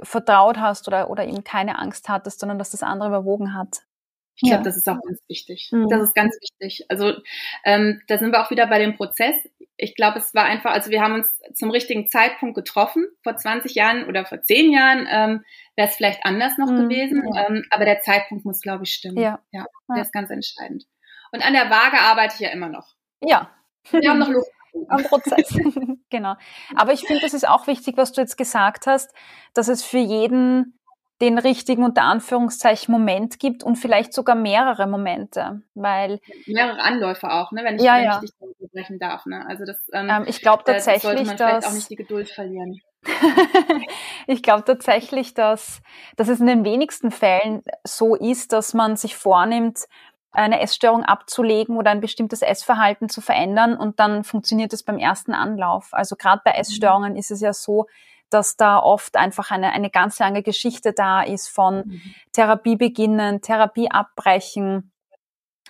[0.00, 3.82] vertraut hast oder, oder eben keine Angst hattest, sondern dass das andere überwogen hat.
[4.36, 4.64] Ich glaube, ja.
[4.64, 5.70] das ist auch ganz wichtig.
[5.72, 5.88] Mhm.
[5.88, 6.84] Das ist ganz wichtig.
[6.90, 7.14] Also
[7.64, 9.34] ähm, da sind wir auch wieder bei dem Prozess.
[9.78, 13.06] Ich glaube, es war einfach, also wir haben uns zum richtigen Zeitpunkt getroffen.
[13.22, 16.88] Vor 20 Jahren oder vor 10 Jahren ähm, wäre es vielleicht anders noch mhm.
[16.88, 17.24] gewesen.
[17.36, 19.18] Ähm, aber der Zeitpunkt muss, glaube ich, stimmen.
[19.18, 19.40] Ja.
[19.50, 20.84] ja, der ist ganz entscheidend.
[21.32, 22.94] Und an der Waage arbeite ich ja immer noch.
[23.22, 23.50] Ja.
[23.90, 24.50] Wir haben noch Luft
[24.88, 25.48] am Prozess.
[26.10, 26.34] genau.
[26.74, 29.12] Aber ich finde, das ist auch wichtig, was du jetzt gesagt hast,
[29.54, 30.76] dass es für jeden
[31.20, 37.52] den richtigen unter Anführungszeichen Moment gibt und vielleicht sogar mehrere Momente, weil mehrere Anläufe auch,
[37.52, 38.20] ne, wenn ich, ja, ja.
[38.22, 39.44] ich dich unterbrechen darf, ne?
[39.48, 42.28] Also das ähm, ähm, ich glaube tatsächlich, sollte man dass vielleicht auch nicht die Geduld
[42.28, 42.80] verlieren.
[44.26, 45.80] ich glaube tatsächlich, dass,
[46.16, 49.86] dass es in den wenigsten Fällen so ist, dass man sich vornimmt,
[50.36, 55.32] eine Essstörung abzulegen oder ein bestimmtes Essverhalten zu verändern und dann funktioniert es beim ersten
[55.32, 55.88] Anlauf.
[55.92, 56.60] Also gerade bei mhm.
[56.60, 57.86] Essstörungen ist es ja so,
[58.30, 62.00] dass da oft einfach eine, eine ganz lange Geschichte da ist von mhm.
[62.32, 64.92] Therapie beginnen, Therapie abbrechen.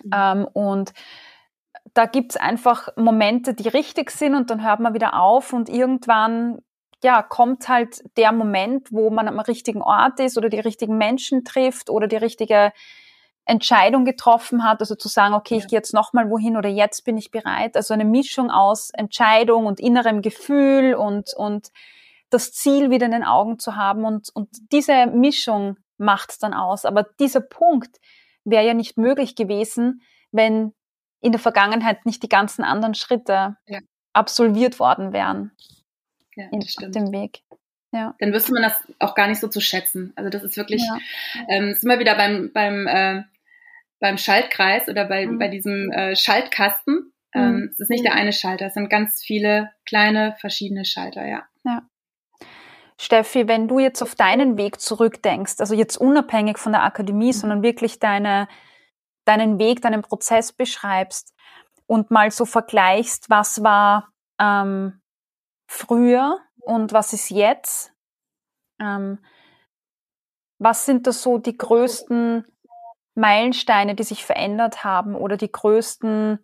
[0.03, 0.11] Mhm.
[0.13, 0.93] Ähm, und
[1.93, 6.59] da gibt's einfach Momente, die richtig sind und dann hört man wieder auf und irgendwann
[7.03, 11.45] ja, kommt halt der Moment, wo man am richtigen Ort ist oder die richtigen Menschen
[11.45, 12.73] trifft oder die richtige
[13.47, 17.17] Entscheidung getroffen hat, also zu sagen, okay, ich gehe jetzt nochmal wohin oder jetzt bin
[17.17, 17.75] ich bereit.
[17.75, 21.69] Also eine Mischung aus Entscheidung und innerem Gefühl und, und
[22.29, 26.85] das Ziel wieder in den Augen zu haben und, und diese Mischung macht dann aus.
[26.85, 27.99] Aber dieser Punkt
[28.43, 30.73] wäre ja nicht möglich gewesen, wenn
[31.21, 33.79] in der Vergangenheit nicht die ganzen anderen Schritte ja.
[34.13, 35.51] absolviert worden wären.
[36.35, 37.41] Ja, in, auf dem Weg.
[37.91, 38.13] Ja.
[38.19, 40.13] Dann wüsste man das auch gar nicht so zu schätzen.
[40.15, 40.97] Also das ist wirklich, ja.
[41.47, 43.23] ähm, ist immer wieder beim, beim, äh,
[43.99, 45.39] beim Schaltkreis oder bei, mhm.
[45.39, 47.13] bei diesem äh, Schaltkasten.
[47.33, 47.69] Ähm, mhm.
[47.71, 51.43] Es ist nicht der eine Schalter, es sind ganz viele kleine verschiedene Schalter, ja.
[51.63, 51.83] Ja.
[52.99, 57.33] Steffi, wenn du jetzt auf deinen Weg zurückdenkst, also jetzt unabhängig von der Akademie, mhm.
[57.33, 58.47] sondern wirklich deine,
[59.25, 61.35] deinen Weg, deinen Prozess beschreibst
[61.85, 65.01] und mal so vergleichst, was war ähm,
[65.67, 67.93] früher und was ist jetzt?
[68.79, 69.19] Ähm,
[70.59, 72.45] was sind da so die größten
[73.17, 76.39] Meilensteine, die sich verändert haben oder die größten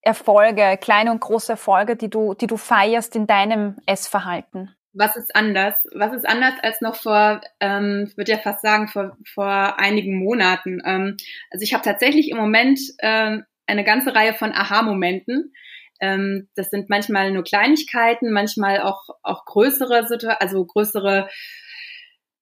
[0.00, 4.74] Erfolge, kleine und große Erfolge, die du, die du feierst in deinem Essverhalten?
[4.98, 5.74] was ist anders?
[5.94, 10.18] Was ist anders als noch vor, ähm, ich würde ja fast sagen, vor, vor einigen
[10.18, 10.82] Monaten?
[10.84, 11.16] Ähm,
[11.50, 15.52] also ich habe tatsächlich im Moment ähm, eine ganze Reihe von Aha-Momenten.
[16.00, 20.06] Ähm, das sind manchmal nur Kleinigkeiten, manchmal auch, auch größere,
[20.40, 21.28] also größere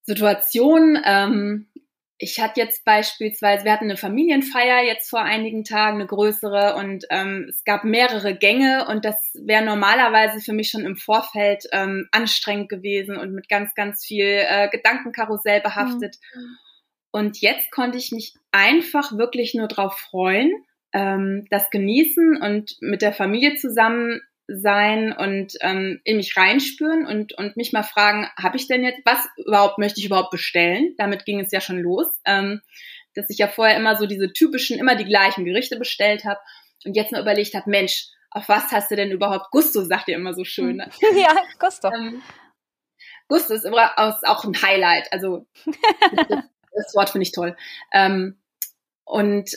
[0.02, 0.98] Situationen.
[1.05, 1.68] Ähm,
[2.18, 7.05] ich hatte jetzt beispielsweise, wir hatten eine Familienfeier jetzt vor einigen Tagen, eine größere, und
[7.11, 12.09] ähm, es gab mehrere Gänge und das wäre normalerweise für mich schon im Vorfeld ähm,
[12.12, 16.16] anstrengend gewesen und mit ganz, ganz viel äh, Gedankenkarussell behaftet.
[16.35, 16.57] Mhm.
[17.11, 20.52] Und jetzt konnte ich mich einfach wirklich nur drauf freuen,
[20.92, 27.37] ähm, das genießen und mit der Familie zusammen sein und ähm, in mich reinspüren und,
[27.37, 30.94] und mich mal fragen, habe ich denn jetzt, was überhaupt möchte ich überhaupt bestellen?
[30.98, 32.61] Damit ging es ja schon los, ähm,
[33.14, 36.38] dass ich ja vorher immer so diese typischen, immer die gleichen Gerichte bestellt habe
[36.85, 40.16] und jetzt mal überlegt habe, Mensch, auf was hast du denn überhaupt Gusto, sagt ihr
[40.16, 40.76] immer so schön.
[40.76, 40.90] Ne?
[41.16, 41.88] ja, Gusto.
[41.88, 42.22] Ähm,
[43.28, 45.46] Gusto ist immer auch ein Highlight, also
[46.28, 47.56] das, das Wort finde ich toll.
[47.92, 48.38] Ähm,
[49.04, 49.50] und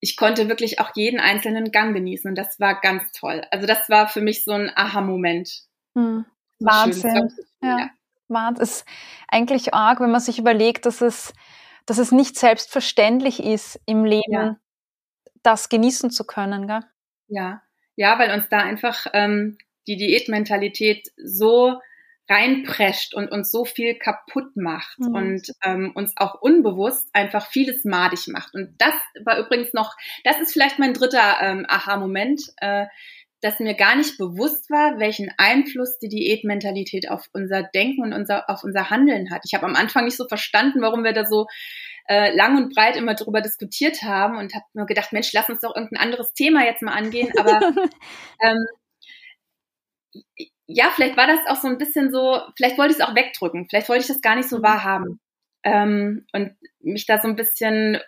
[0.00, 3.42] ich konnte wirklich auch jeden einzelnen Gang genießen und das war ganz toll.
[3.50, 5.62] Also das war für mich so ein Aha-Moment.
[5.94, 6.24] Hm.
[6.58, 7.30] Wahnsinn.
[7.62, 7.78] Ja.
[7.78, 7.90] ja.
[8.28, 8.62] Wahnsinn.
[8.62, 8.84] Es ist
[9.28, 11.34] eigentlich arg, wenn man sich überlegt, dass es,
[11.84, 14.56] dass es nicht selbstverständlich ist, im Leben ja.
[15.42, 16.66] das genießen zu können.
[16.66, 16.84] Gell?
[17.28, 17.62] Ja,
[17.96, 21.80] ja, weil uns da einfach ähm, die Diätmentalität so
[22.30, 25.14] reinprescht und uns so viel kaputt macht mhm.
[25.14, 28.54] und ähm, uns auch unbewusst einfach vieles madig macht.
[28.54, 32.42] Und das war übrigens noch, das ist vielleicht mein dritter ähm, Aha-Moment.
[32.58, 32.86] Äh,
[33.42, 38.50] dass mir gar nicht bewusst war, welchen Einfluss die Diätmentalität auf unser Denken und unser,
[38.50, 39.42] auf unser Handeln hat.
[39.46, 41.46] Ich habe am Anfang nicht so verstanden, warum wir da so
[42.06, 45.60] äh, lang und breit immer drüber diskutiert haben und habe nur gedacht, Mensch, lass uns
[45.60, 47.32] doch irgendein anderes Thema jetzt mal angehen.
[47.38, 47.60] Aber
[48.42, 48.66] ähm,
[50.72, 53.68] ja, vielleicht war das auch so ein bisschen so, vielleicht wollte ich es auch wegdrücken,
[53.68, 54.62] vielleicht wollte ich das gar nicht so mhm.
[54.62, 55.20] wahrhaben
[55.64, 57.98] ähm, und mich da so ein bisschen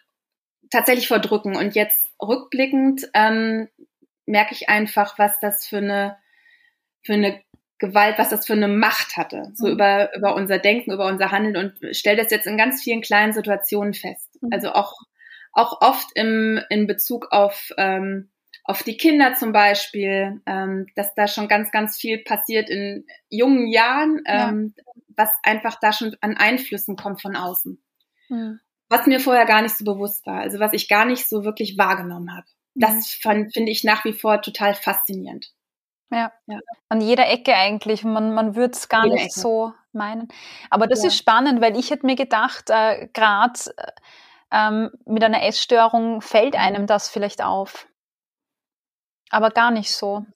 [0.70, 1.56] tatsächlich verdrücken.
[1.56, 3.68] Und jetzt rückblickend ähm,
[4.26, 6.16] merke ich einfach, was das für eine,
[7.02, 7.40] für eine
[7.78, 9.72] Gewalt, was das für eine Macht hatte, so mhm.
[9.72, 13.32] über, über unser Denken, über unser Handeln und stelle das jetzt in ganz vielen kleinen
[13.32, 14.38] Situationen fest.
[14.40, 14.50] Mhm.
[14.52, 15.00] Also auch,
[15.52, 18.30] auch oft im, in Bezug auf, ähm,
[18.64, 23.66] auf die Kinder zum Beispiel, ähm, dass da schon ganz, ganz viel passiert in jungen
[23.66, 24.84] Jahren, ähm, ja.
[25.16, 27.82] was einfach da schon an Einflüssen kommt von außen.
[28.28, 28.60] Mhm.
[28.88, 31.76] Was mir vorher gar nicht so bewusst war, also was ich gar nicht so wirklich
[31.78, 32.46] wahrgenommen habe.
[32.74, 35.52] Das finde ich nach wie vor total faszinierend.
[36.10, 36.32] Ja.
[36.46, 36.58] ja.
[36.88, 38.04] An jeder Ecke eigentlich.
[38.04, 39.40] Man, man würde es gar Jede nicht Ecke.
[39.40, 40.28] so meinen.
[40.70, 41.08] Aber das ja.
[41.08, 43.92] ist spannend, weil ich hätte mir gedacht, äh, gerade äh,
[44.52, 47.88] ähm, mit einer Essstörung fällt einem das vielleicht auf.
[49.32, 50.26] Aber gar nicht so.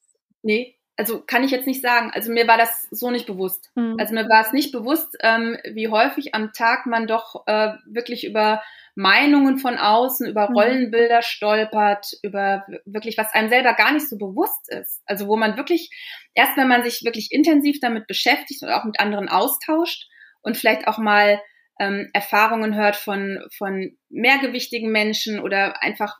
[0.42, 2.11] Nee, also kann ich jetzt nicht sagen.
[2.14, 3.70] Also mir war das so nicht bewusst.
[3.74, 3.96] Mhm.
[4.00, 8.26] Also mir war es nicht bewusst, ähm, wie häufig am Tag man doch äh, wirklich
[8.26, 8.62] über
[8.94, 10.56] Meinungen von außen, über mhm.
[10.56, 15.02] Rollenbilder stolpert, über wirklich, was einem selber gar nicht so bewusst ist.
[15.04, 15.90] Also wo man wirklich,
[16.35, 20.09] erst wenn man sich wirklich intensiv damit beschäftigt und auch mit anderen austauscht
[20.40, 21.42] und vielleicht auch mal
[21.78, 26.16] ähm, Erfahrungen hört von, von mehrgewichtigen Menschen oder einfach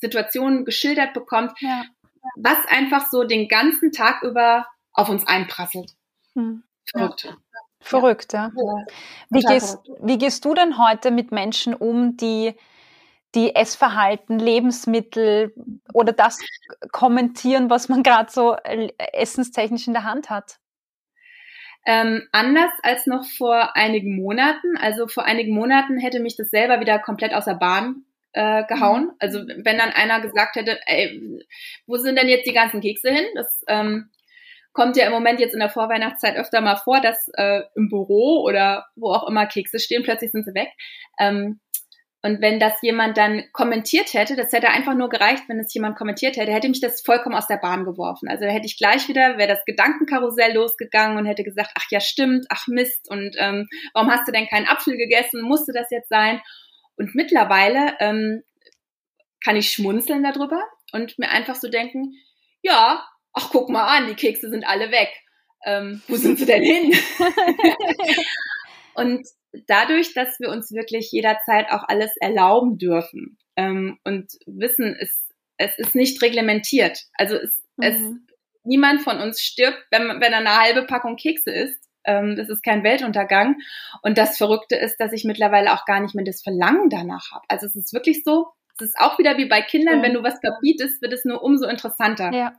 [0.00, 1.84] Situationen geschildert bekommt, ja.
[2.36, 5.92] Was einfach so den ganzen Tag über auf uns einprasselt.
[6.34, 6.62] Hm.
[6.84, 7.24] Verrückt.
[7.24, 7.36] Ja.
[7.80, 8.50] Verrückt, ja.
[8.54, 8.86] ja.
[9.30, 12.54] Wie, gehst, wie gehst du denn heute mit Menschen um, die
[13.34, 15.52] die Essverhalten, Lebensmittel
[15.92, 16.38] oder das
[16.92, 20.58] kommentieren, was man gerade so äh, essenstechnisch in der Hand hat?
[21.84, 24.76] Ähm, anders als noch vor einigen Monaten.
[24.78, 29.04] Also vor einigen Monaten hätte mich das selber wieder komplett aus der Bahn äh, gehauen.
[29.04, 29.12] Mhm.
[29.18, 31.40] Also wenn dann einer gesagt hätte, ey,
[31.86, 33.26] wo sind denn jetzt die ganzen Kekse hin?
[33.34, 34.10] Das ähm,
[34.72, 38.42] kommt ja im Moment jetzt in der Vorweihnachtszeit öfter mal vor, dass äh, im Büro
[38.42, 40.68] oder wo auch immer Kekse stehen, plötzlich sind sie weg.
[41.18, 41.60] Ähm,
[42.22, 45.96] und wenn das jemand dann kommentiert hätte, das hätte einfach nur gereicht, wenn es jemand
[45.96, 48.28] kommentiert hätte, hätte mich das vollkommen aus der Bahn geworfen.
[48.28, 52.00] Also da hätte ich gleich wieder, wäre das Gedankenkarussell losgegangen und hätte gesagt, ach ja,
[52.00, 55.42] stimmt, ach Mist, und ähm, warum hast du denn keinen Apfel gegessen?
[55.42, 56.40] Musste das jetzt sein?
[56.98, 58.42] Und mittlerweile ähm,
[59.42, 62.14] kann ich schmunzeln darüber und mir einfach so denken,
[62.62, 65.10] ja, ach guck mal an, die Kekse sind alle weg.
[65.64, 66.92] Ähm, wo sind sie denn hin?
[68.94, 69.26] und
[69.66, 75.78] dadurch, dass wir uns wirklich jederzeit auch alles erlauben dürfen ähm, und wissen, es, es
[75.78, 77.04] ist nicht reglementiert.
[77.14, 77.84] Also es, mhm.
[77.84, 78.00] es,
[78.64, 81.87] niemand von uns stirbt, wenn, wenn er eine halbe Packung Kekse isst.
[82.08, 83.56] Ähm, das ist kein Weltuntergang.
[84.02, 87.44] Und das Verrückte ist, dass ich mittlerweile auch gar nicht mehr das Verlangen danach habe.
[87.48, 90.38] Also es ist wirklich so, das ist auch wieder wie bei Kindern, wenn du was
[90.40, 92.32] verbietest, wird es nur umso interessanter.
[92.32, 92.52] Ja.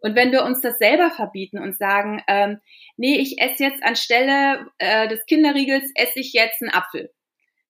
[0.00, 2.60] Und wenn wir uns das selber verbieten und sagen, ähm,
[2.96, 7.10] nee, ich esse jetzt anstelle äh, des Kinderriegels, esse ich jetzt einen Apfel,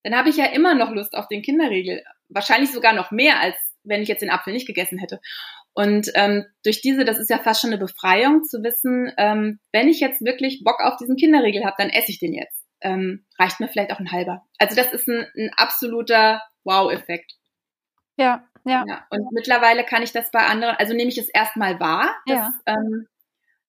[0.02, 2.02] dann habe ich ja immer noch Lust auf den Kinderriegel.
[2.30, 5.20] Wahrscheinlich sogar noch mehr, als wenn ich jetzt den Apfel nicht gegessen hätte.
[5.74, 9.88] Und ähm, durch diese, das ist ja fast schon eine Befreiung, zu wissen, ähm, wenn
[9.88, 12.66] ich jetzt wirklich Bock auf diesen Kinderriegel habe, dann esse ich den jetzt.
[12.80, 14.44] Ähm, reicht mir vielleicht auch ein halber.
[14.58, 17.34] Also das ist ein, ein absoluter Wow-Effekt.
[18.16, 19.06] Ja, ja, ja.
[19.10, 22.14] Und mittlerweile kann ich das bei anderen, also nehme ich es erstmal wahr.
[22.26, 22.52] Dass, ja.
[22.66, 23.06] Ähm,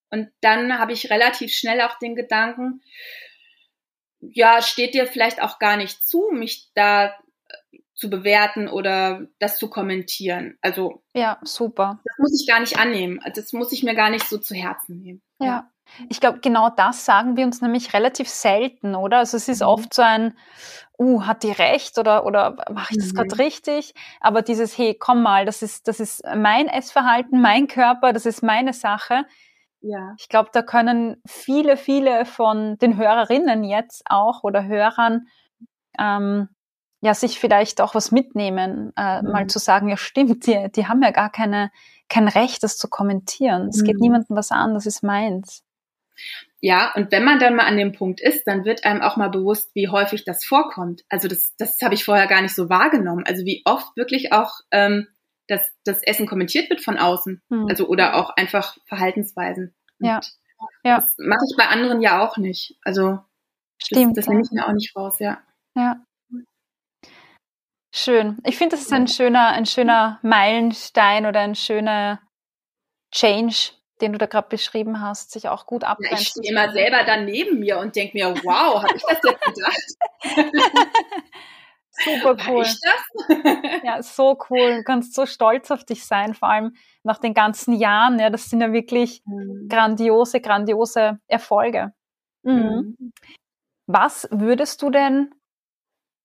[0.10, 2.82] und dann habe ich relativ schnell auch den Gedanken,
[4.20, 7.16] ja, steht dir vielleicht auch gar nicht zu, mich da
[8.02, 10.58] zu bewerten oder das zu kommentieren.
[10.62, 12.00] Also ja, super.
[12.04, 13.20] Das muss ich gar nicht annehmen.
[13.36, 15.22] Das muss ich mir gar nicht so zu Herzen nehmen.
[15.40, 15.46] Ja.
[15.46, 15.72] ja.
[16.10, 19.20] Ich glaube, genau das sagen wir uns nämlich relativ selten, oder?
[19.20, 19.68] Also es ist mhm.
[19.68, 20.36] oft so ein,
[20.98, 23.18] uh, hat die recht oder, oder mache ich das mhm.
[23.18, 23.94] gerade richtig?
[24.20, 28.42] Aber dieses, hey, komm mal, das ist, das ist mein Essverhalten, mein Körper, das ist
[28.42, 29.26] meine Sache.
[29.82, 30.16] Ja.
[30.18, 35.28] Ich glaube, da können viele, viele von den Hörerinnen jetzt auch oder Hörern
[36.00, 36.50] ähm,
[37.02, 39.32] ja sich vielleicht auch was mitnehmen, äh, mhm.
[39.32, 41.72] mal zu sagen, ja stimmt, die, die haben ja gar keine,
[42.08, 43.70] kein Recht, das zu kommentieren.
[43.70, 43.86] Es mhm.
[43.86, 45.64] geht niemandem was an, das ist meins.
[46.60, 49.30] Ja, und wenn man dann mal an dem Punkt ist, dann wird einem auch mal
[49.30, 51.02] bewusst, wie häufig das vorkommt.
[51.10, 53.26] Also das, das habe ich vorher gar nicht so wahrgenommen.
[53.26, 55.08] Also wie oft wirklich auch ähm,
[55.48, 57.42] das, das Essen kommentiert wird von außen.
[57.50, 57.66] Hm.
[57.68, 59.74] Also oder auch einfach Verhaltensweisen.
[60.00, 60.20] Und ja.
[60.84, 60.96] ja.
[60.98, 62.78] Das mache ich bei anderen ja auch nicht.
[62.84, 63.20] Also
[63.82, 65.40] Stimmt, das, das nehme ich mir auch nicht raus, ja.
[65.76, 66.04] Ja.
[67.94, 68.38] Schön.
[68.46, 72.22] Ich finde, das ist ein schöner, ein schöner Meilenstein oder ein schöner
[73.12, 76.16] Change, den du da gerade beschrieben hast, sich auch gut abgrenzen.
[76.16, 79.20] Ja, ich stehe immer selber dann neben mir und denke mir, wow, habe ich das
[79.24, 79.84] jetzt gedacht?
[81.92, 82.66] Super cool.
[83.84, 84.78] ja, so cool.
[84.78, 88.18] Du kannst so stolz auf dich sein, vor allem nach den ganzen Jahren.
[88.18, 89.68] Ja, das sind ja wirklich mhm.
[89.70, 91.94] grandiose, grandiose Erfolge.
[92.44, 92.96] Mhm.
[92.98, 93.14] Mhm.
[93.88, 95.34] Was würdest du denn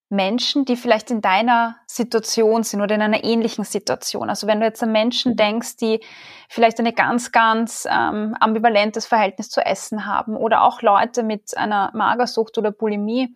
[0.08, 4.30] Menschen, die vielleicht in deiner Situation sind oder in einer ähnlichen Situation.
[4.30, 5.36] Also wenn du jetzt an Menschen mhm.
[5.36, 6.00] denkst, die
[6.48, 11.90] vielleicht eine ganz, ganz ähm, ambivalentes Verhältnis zu Essen haben oder auch Leute mit einer
[11.94, 13.34] Magersucht oder Bulimie,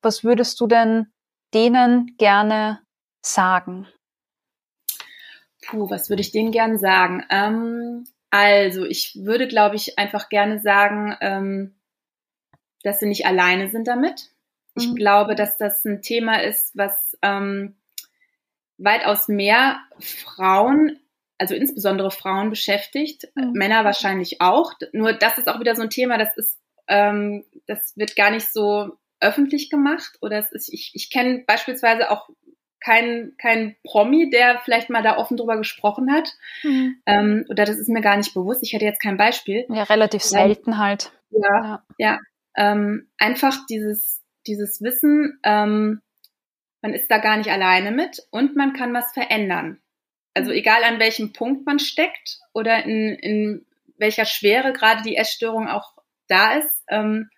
[0.00, 1.06] was würdest du denn
[1.54, 2.80] denen gerne
[3.20, 3.88] sagen?
[5.66, 7.24] Puh, was würde ich denen gerne sagen?
[7.30, 11.74] Ähm, also ich würde, glaube ich, einfach gerne sagen, ähm,
[12.84, 14.31] dass sie nicht alleine sind damit
[14.74, 14.94] ich mhm.
[14.94, 17.76] glaube, dass das ein Thema ist, was ähm,
[18.78, 20.98] weitaus mehr Frauen,
[21.38, 23.52] also insbesondere Frauen beschäftigt, mhm.
[23.52, 24.72] Männer wahrscheinlich auch.
[24.92, 26.58] Nur das ist auch wieder so ein Thema, das ist,
[26.88, 30.18] ähm, das wird gar nicht so öffentlich gemacht.
[30.20, 32.28] Oder es ist, ich, ich kenne beispielsweise auch
[32.80, 36.28] kein, kein Promi, der vielleicht mal da offen drüber gesprochen hat.
[36.62, 36.96] Mhm.
[37.06, 38.62] Ähm, oder das ist mir gar nicht bewusst.
[38.62, 39.66] Ich hätte jetzt kein Beispiel.
[39.68, 41.12] Ja, relativ selten halt.
[41.30, 41.82] Ja, ja.
[41.98, 42.18] ja.
[42.54, 46.02] Ähm, einfach dieses, dieses Wissen, ähm,
[46.80, 49.80] man ist da gar nicht alleine mit und man kann was verändern.
[50.34, 50.56] Also mhm.
[50.56, 55.96] egal an welchem Punkt man steckt oder in, in welcher Schwere gerade die Essstörung auch
[56.26, 57.30] da ist, ähm,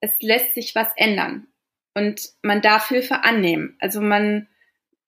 [0.00, 1.48] es lässt sich was ändern
[1.94, 3.76] und man darf Hilfe annehmen.
[3.80, 4.48] Also man,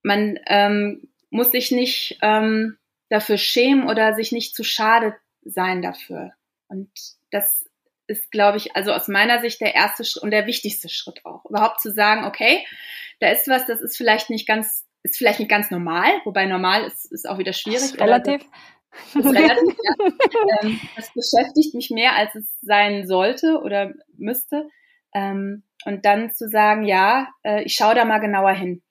[0.03, 2.77] man ähm, muss sich nicht ähm,
[3.09, 6.33] dafür schämen oder sich nicht zu schade sein dafür.
[6.69, 6.91] Und
[7.31, 7.70] das
[8.11, 11.45] ist, glaube ich, also aus meiner Sicht der erste Schritt und der wichtigste Schritt auch.
[11.47, 12.67] Überhaupt zu sagen, okay,
[13.21, 16.85] da ist was, das ist vielleicht nicht ganz, ist vielleicht nicht ganz normal, wobei normal
[16.85, 17.99] ist, ist auch wieder schwierig.
[17.99, 18.43] Relativ.
[19.15, 20.07] Das, relativ, ja.
[20.63, 24.69] Ähm, das beschäftigt mich mehr, als es sein sollte oder müsste.
[25.15, 28.83] Ähm, und dann zu sagen, ja, äh, ich schaue da mal genauer hin.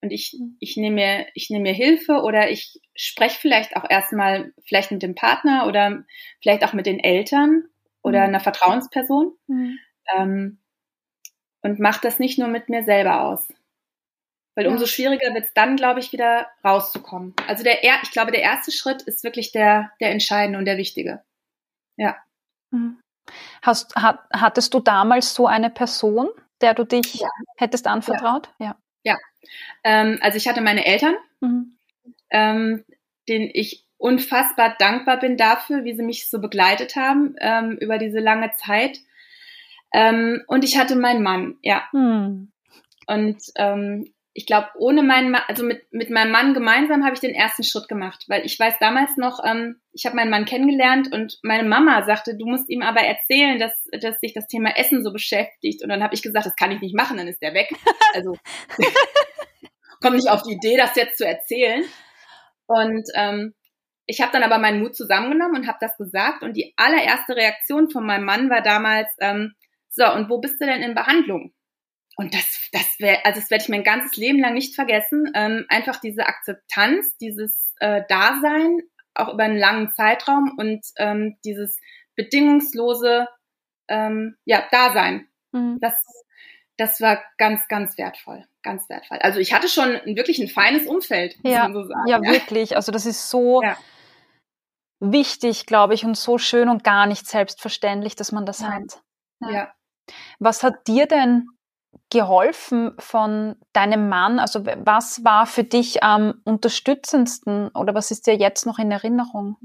[0.00, 4.52] Und ich, ich nehme mir, ich nehme mir Hilfe oder ich spreche vielleicht auch erstmal
[4.66, 6.04] vielleicht mit dem Partner oder
[6.42, 7.64] vielleicht auch mit den Eltern
[8.04, 8.24] oder mhm.
[8.26, 9.32] einer Vertrauensperson.
[9.48, 9.78] Mhm.
[10.14, 10.58] Ähm,
[11.62, 13.48] und mache das nicht nur mit mir selber aus.
[14.54, 14.70] Weil ja.
[14.70, 17.34] umso schwieriger wird es dann, glaube ich, wieder rauszukommen.
[17.48, 21.24] Also der, ich glaube, der erste Schritt ist wirklich der, der entscheidende und der wichtige.
[21.96, 22.16] Ja.
[22.70, 23.00] Mhm.
[23.62, 26.28] Hast, hat, hattest du damals so eine Person,
[26.60, 27.28] der du dich ja.
[27.56, 28.50] hättest anvertraut?
[28.58, 28.76] Ja.
[29.02, 29.12] Ja.
[29.12, 29.18] ja.
[29.82, 31.78] Ähm, also ich hatte meine Eltern, mhm.
[32.30, 32.84] ähm,
[33.26, 38.20] denen ich unfassbar dankbar bin dafür, wie sie mich so begleitet haben ähm, über diese
[38.20, 38.98] lange Zeit.
[39.92, 41.84] Ähm, und ich hatte meinen Mann, ja.
[41.92, 42.52] Hm.
[43.06, 47.20] Und ähm, ich glaube, ohne meinen Mann, also mit, mit meinem Mann gemeinsam habe ich
[47.20, 51.12] den ersten Schritt gemacht, weil ich weiß damals noch, ähm, ich habe meinen Mann kennengelernt
[51.12, 55.04] und meine Mama sagte, du musst ihm aber erzählen, dass, dass sich das Thema Essen
[55.04, 55.84] so beschäftigt.
[55.84, 57.68] Und dann habe ich gesagt, das kann ich nicht machen, dann ist der weg.
[58.14, 58.36] Also
[60.04, 61.82] komme nicht auf die Idee, das jetzt zu erzählen.
[62.66, 63.54] Und ähm,
[64.06, 66.42] ich habe dann aber meinen Mut zusammengenommen und habe das gesagt.
[66.42, 69.54] Und die allererste Reaktion von meinem Mann war damals, ähm,
[69.88, 71.52] so, und wo bist du denn in Behandlung?
[72.16, 75.30] Und das, das wäre, also das werde ich mein ganzes Leben lang nicht vergessen.
[75.34, 78.80] Ähm, einfach diese Akzeptanz, dieses äh, Dasein,
[79.14, 81.78] auch über einen langen Zeitraum und ähm, dieses
[82.14, 83.28] bedingungslose
[83.88, 85.28] ähm, ja, Dasein.
[85.52, 85.78] Mhm.
[85.80, 85.94] Das,
[86.76, 88.44] das war ganz, ganz wertvoll.
[88.62, 89.18] Ganz wertvoll.
[89.18, 92.08] Also ich hatte schon wirklich ein feines Umfeld, muss ja, man so sagen.
[92.08, 92.76] Ja, ja, wirklich.
[92.76, 93.76] Also das ist so, ja
[95.12, 98.72] wichtig, glaube ich, und so schön und gar nicht selbstverständlich, dass man das ja.
[98.72, 99.02] hat.
[99.40, 99.50] Ja.
[99.50, 99.74] ja.
[100.38, 101.48] Was hat dir denn
[102.10, 104.38] geholfen von deinem Mann?
[104.38, 109.56] Also was war für dich am unterstützendsten oder was ist dir jetzt noch in Erinnerung?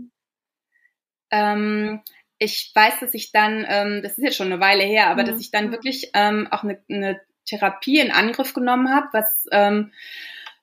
[1.31, 2.01] Ähm,
[2.37, 5.27] ich weiß, dass ich dann, ähm, das ist jetzt schon eine Weile her, aber mhm.
[5.27, 9.91] dass ich dann wirklich ähm, auch eine, eine, Therapie in Angriff genommen habe, was, ähm,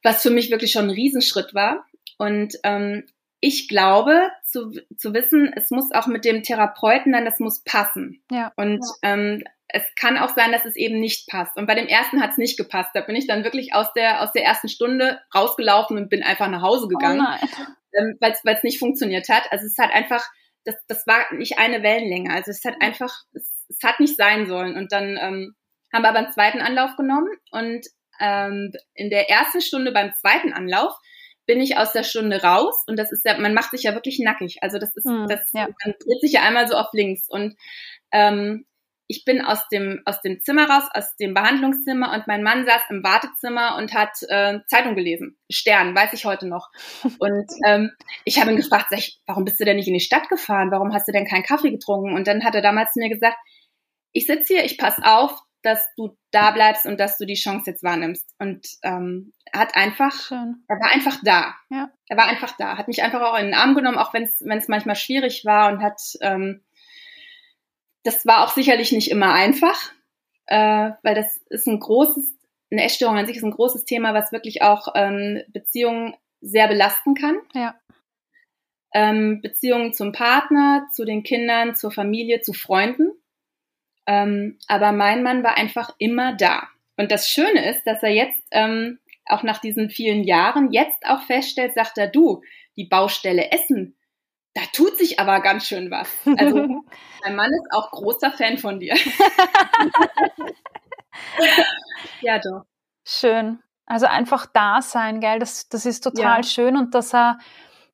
[0.05, 1.85] was für mich wirklich schon ein Riesenschritt war.
[2.17, 3.07] Und ähm,
[3.41, 8.23] ich glaube zu, zu wissen, es muss auch mit dem Therapeuten dann, das muss passen.
[8.31, 8.53] Ja.
[8.57, 9.15] Und ja.
[9.15, 11.57] Ähm, es kann auch sein, dass es eben nicht passt.
[11.57, 12.91] Und bei dem ersten hat es nicht gepasst.
[12.95, 16.49] Da bin ich dann wirklich aus der, aus der ersten Stunde rausgelaufen und bin einfach
[16.49, 17.47] nach Hause gegangen, oh
[17.99, 19.51] ähm, weil es nicht funktioniert hat.
[19.51, 20.25] Also es hat einfach,
[20.65, 22.33] das, das war nicht eine Wellenlänge.
[22.33, 24.77] Also es hat einfach, es, es hat nicht sein sollen.
[24.77, 25.55] Und dann ähm,
[25.93, 27.87] haben wir aber einen zweiten Anlauf genommen und
[28.21, 30.95] ähm, in der ersten Stunde beim zweiten Anlauf
[31.47, 34.19] bin ich aus der Stunde raus und das ist ja, man macht sich ja wirklich
[34.19, 34.59] nackig.
[34.63, 35.69] Also das ist, hm, das, ja.
[35.85, 37.57] man dreht sich ja einmal so auf links und
[38.13, 38.67] ähm,
[39.09, 42.83] ich bin aus dem, aus dem Zimmer raus, aus dem Behandlungszimmer und mein Mann saß
[42.91, 45.39] im Wartezimmer und hat äh, Zeitung gelesen.
[45.51, 46.71] Stern, weiß ich heute noch.
[47.21, 47.93] Und ähm,
[48.25, 50.73] ich habe ihn gefragt, sag ich, warum bist du denn nicht in die Stadt gefahren?
[50.73, 52.15] Warum hast du denn keinen Kaffee getrunken?
[52.15, 53.37] Und dann hat er damals mir gesagt,
[54.13, 57.71] ich sitze hier, ich pass auf, dass du da bleibst und dass du die Chance
[57.71, 58.29] jetzt wahrnimmst.
[58.39, 60.65] Und ähm, hat einfach, Schön.
[60.69, 61.55] er war einfach da.
[61.71, 61.91] Ja.
[62.09, 64.69] Er war einfach da, hat mich einfach auch in den Arm genommen, auch wenn es
[64.69, 66.63] manchmal schwierig war und hat ähm,
[68.07, 69.91] das war auch sicherlich nicht immer einfach,
[70.47, 72.37] äh, weil das ist ein großes,
[72.71, 77.15] eine Essstörung an sich ist ein großes Thema, was wirklich auch ähm, Beziehungen sehr belasten
[77.15, 77.37] kann.
[77.53, 77.75] Ja.
[78.95, 83.11] Ähm, Beziehungen zum Partner, zu den Kindern, zur Familie, zu Freunden.
[84.07, 86.69] Ähm, aber mein Mann war einfach immer da.
[86.97, 91.23] Und das Schöne ist, dass er jetzt ähm, auch nach diesen vielen Jahren jetzt auch
[91.23, 92.43] feststellt, sagt er, du,
[92.77, 93.97] die Baustelle Essen,
[94.55, 96.09] da tut sich aber ganz schön was.
[96.39, 96.57] Also
[97.23, 98.95] mein Mann ist auch großer Fan von dir.
[102.23, 102.65] ja, doch.
[103.05, 103.63] Schön.
[103.85, 105.39] Also einfach da sein, gell?
[105.39, 106.43] Das, das ist total ja.
[106.43, 107.39] schön und dass er,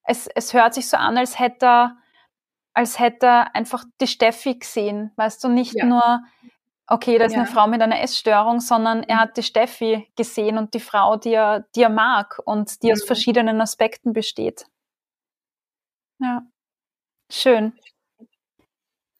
[0.04, 1.96] es, es hört sich so an, als hätte er,
[2.74, 5.10] als hätte er einfach die Steffi gesehen.
[5.16, 5.84] Weißt du, nicht ja.
[5.84, 6.22] nur,
[6.92, 7.40] okay, da ist ja.
[7.40, 9.20] eine Frau mit einer Essstörung, sondern er mhm.
[9.20, 12.92] hat die Steffi gesehen und die Frau, die er, die er mag und die mhm.
[12.92, 14.66] aus verschiedenen Aspekten besteht.
[16.18, 16.42] Ja.
[17.30, 17.72] Schön.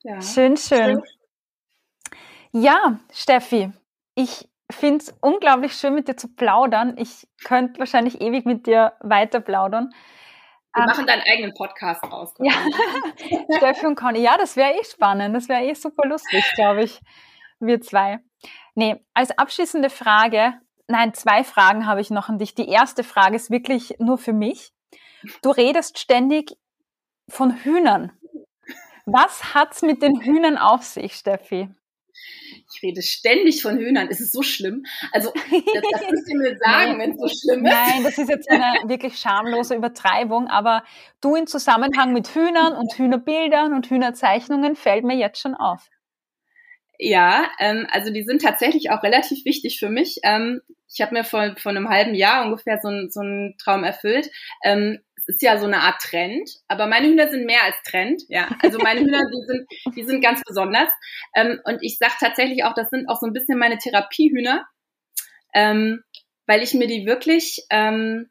[0.03, 0.21] Ja.
[0.21, 1.03] Schön, schön.
[2.53, 3.73] Ja, Steffi,
[4.15, 6.97] ich finde es unglaublich schön, mit dir zu plaudern.
[6.99, 9.95] Ich könnte wahrscheinlich ewig mit dir weiter plaudern.
[10.75, 12.35] Wir ähm, machen deinen eigenen Podcast raus.
[12.41, 12.53] Ja.
[13.57, 15.35] Steffi und Conny, ja, das wäre eh spannend.
[15.35, 17.01] Das wäre eh super lustig, glaube ich.
[17.63, 18.19] Wir zwei.
[18.75, 20.55] Nee, als abschließende Frage,
[20.89, 22.57] nein, zwei Fragen habe ich noch an dich.
[22.57, 24.73] Die erste Frage ist wirklich nur für mich.
[25.43, 26.57] Du redest ständig
[27.29, 28.11] von Hühnern.
[29.07, 31.69] Was hat's mit den Hühnern auf sich, Steffi?
[32.75, 34.09] Ich rede ständig von Hühnern.
[34.09, 34.85] Ist es so schlimm?
[35.13, 37.73] Also, das, das müsst ihr mir sagen, wenn es so schlimm ist.
[37.73, 40.83] Nein, das ist jetzt eine wirklich schamlose Übertreibung, aber
[41.21, 45.89] du in Zusammenhang mit Hühnern und Hühnerbildern und Hühnerzeichnungen fällt mir jetzt schon auf.
[47.05, 50.21] Ja, ähm, also die sind tatsächlich auch relativ wichtig für mich.
[50.23, 54.31] Ähm, ich habe mir vor, vor einem halben Jahr ungefähr so, so einen Traum erfüllt.
[54.63, 58.23] Ähm, es ist ja so eine Art Trend, aber meine Hühner sind mehr als Trend.
[58.29, 60.91] Ja, also meine Hühner, die sind, die sind ganz besonders.
[61.35, 64.65] Ähm, und ich sage tatsächlich auch, das sind auch so ein bisschen meine Therapiehühner,
[65.55, 66.05] ähm,
[66.47, 68.31] weil ich mir die wirklich ähm,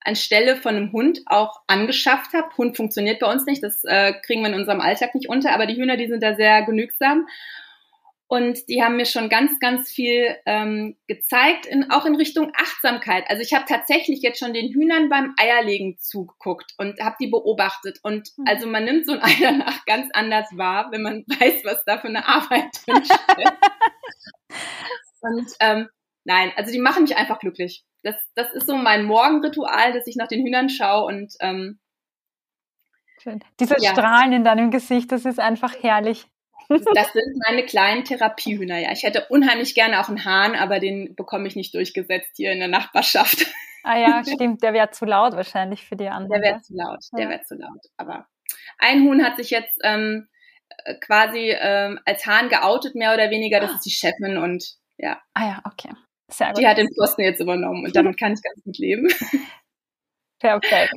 [0.00, 2.48] anstelle von einem Hund auch angeschafft habe.
[2.56, 5.66] Hund funktioniert bei uns nicht, das äh, kriegen wir in unserem Alltag nicht unter, aber
[5.66, 7.26] die Hühner, die sind da sehr genügsam.
[8.28, 13.24] Und die haben mir schon ganz, ganz viel ähm, gezeigt, in, auch in Richtung Achtsamkeit.
[13.28, 18.00] Also ich habe tatsächlich jetzt schon den Hühnern beim Eierlegen zugeguckt und habe die beobachtet.
[18.02, 18.44] Und mhm.
[18.48, 21.98] also man nimmt so ein Ei danach ganz anders wahr, wenn man weiß, was da
[21.98, 23.52] für eine Arbeit drin steckt.
[25.20, 25.88] und ähm,
[26.24, 27.84] nein, also die machen mich einfach glücklich.
[28.02, 31.78] Das, das ist so mein Morgenritual, dass ich nach den Hühnern schaue und ähm,
[33.22, 33.40] Schön.
[33.60, 33.92] Diese ja.
[33.92, 36.26] Strahlen in deinem Gesicht, das ist einfach herrlich.
[36.68, 38.92] Das sind meine kleinen Therapiehühner, ja.
[38.92, 42.58] Ich hätte unheimlich gerne auch einen Hahn, aber den bekomme ich nicht durchgesetzt hier in
[42.58, 43.46] der Nachbarschaft.
[43.84, 44.62] Ah ja, stimmt.
[44.62, 46.42] Der wäre zu laut wahrscheinlich für die anderen.
[46.42, 47.30] Der wäre zu laut, der ja.
[47.30, 47.86] wäre zu laut.
[47.96, 48.26] Aber
[48.78, 50.28] ein Huhn hat sich jetzt ähm,
[51.00, 53.60] quasi ähm, als Hahn geoutet, mehr oder weniger.
[53.60, 55.20] Das ist die Chefin und ja.
[55.34, 55.90] Ah ja, okay.
[56.28, 56.58] Sehr gut.
[56.58, 59.08] Die hat den Posten jetzt übernommen und damit kann ich ganz gut leben.
[60.40, 60.94] Perfekt.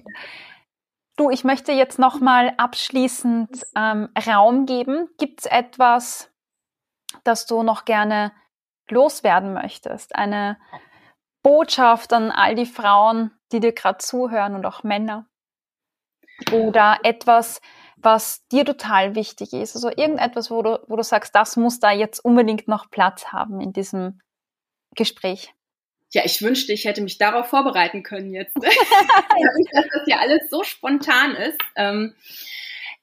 [1.20, 5.09] Du, ich möchte jetzt nochmal abschließend ähm, Raum geben.
[5.17, 6.32] Gibt es etwas,
[7.26, 8.32] das du noch gerne
[8.89, 10.15] loswerden möchtest?
[10.15, 10.57] Eine
[11.43, 15.28] Botschaft an all die Frauen, die dir gerade zuhören und auch Männer?
[16.53, 17.59] Oder etwas,
[17.97, 19.76] was dir total wichtig ist?
[19.76, 23.59] Also irgendetwas, wo du, wo du sagst, das muss da jetzt unbedingt noch Platz haben
[23.59, 24.22] in diesem
[24.95, 25.53] Gespräch
[26.12, 28.55] ja, ich wünschte, ich hätte mich darauf vorbereiten können jetzt.
[29.72, 31.60] dass das ja alles so spontan ist.
[31.76, 32.16] Ähm,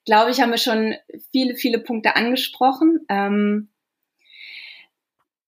[0.04, 0.96] glaube ich, haben wir schon
[1.30, 3.04] viele, viele Punkte angesprochen.
[3.09, 3.68] Ähm,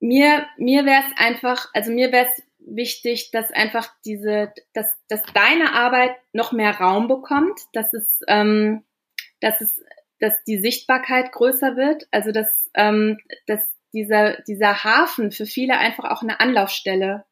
[0.00, 5.22] mir mir wäre es einfach, also mir wäre es wichtig, dass einfach diese, dass, dass
[5.34, 8.84] deine Arbeit noch mehr Raum bekommt, dass es, ähm,
[9.40, 9.82] dass es,
[10.20, 13.60] dass die Sichtbarkeit größer wird, also dass, ähm, dass
[13.92, 17.24] dieser, dieser Hafen für viele einfach auch eine Anlaufstelle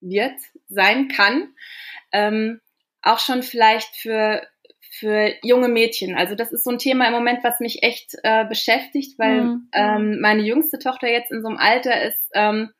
[0.00, 0.34] wird,
[0.68, 1.54] sein kann.
[2.12, 2.60] Ähm,
[3.02, 4.46] auch schon vielleicht für,
[4.80, 6.16] für junge Mädchen.
[6.16, 9.68] Also das ist so ein Thema im Moment, was mich echt äh, beschäftigt, weil mhm.
[9.72, 12.70] ähm, meine jüngste Tochter jetzt in so einem Alter ist, ähm,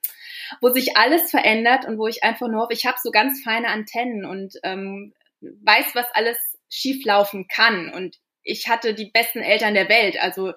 [0.60, 3.68] wo sich alles verändert und wo ich einfach nur hoffe, ich habe so ganz feine
[3.68, 6.36] Antennen und ähm, weiß, was alles
[6.68, 7.90] schieflaufen kann.
[7.92, 10.20] Und ich hatte die besten Eltern der Welt.
[10.20, 10.52] Also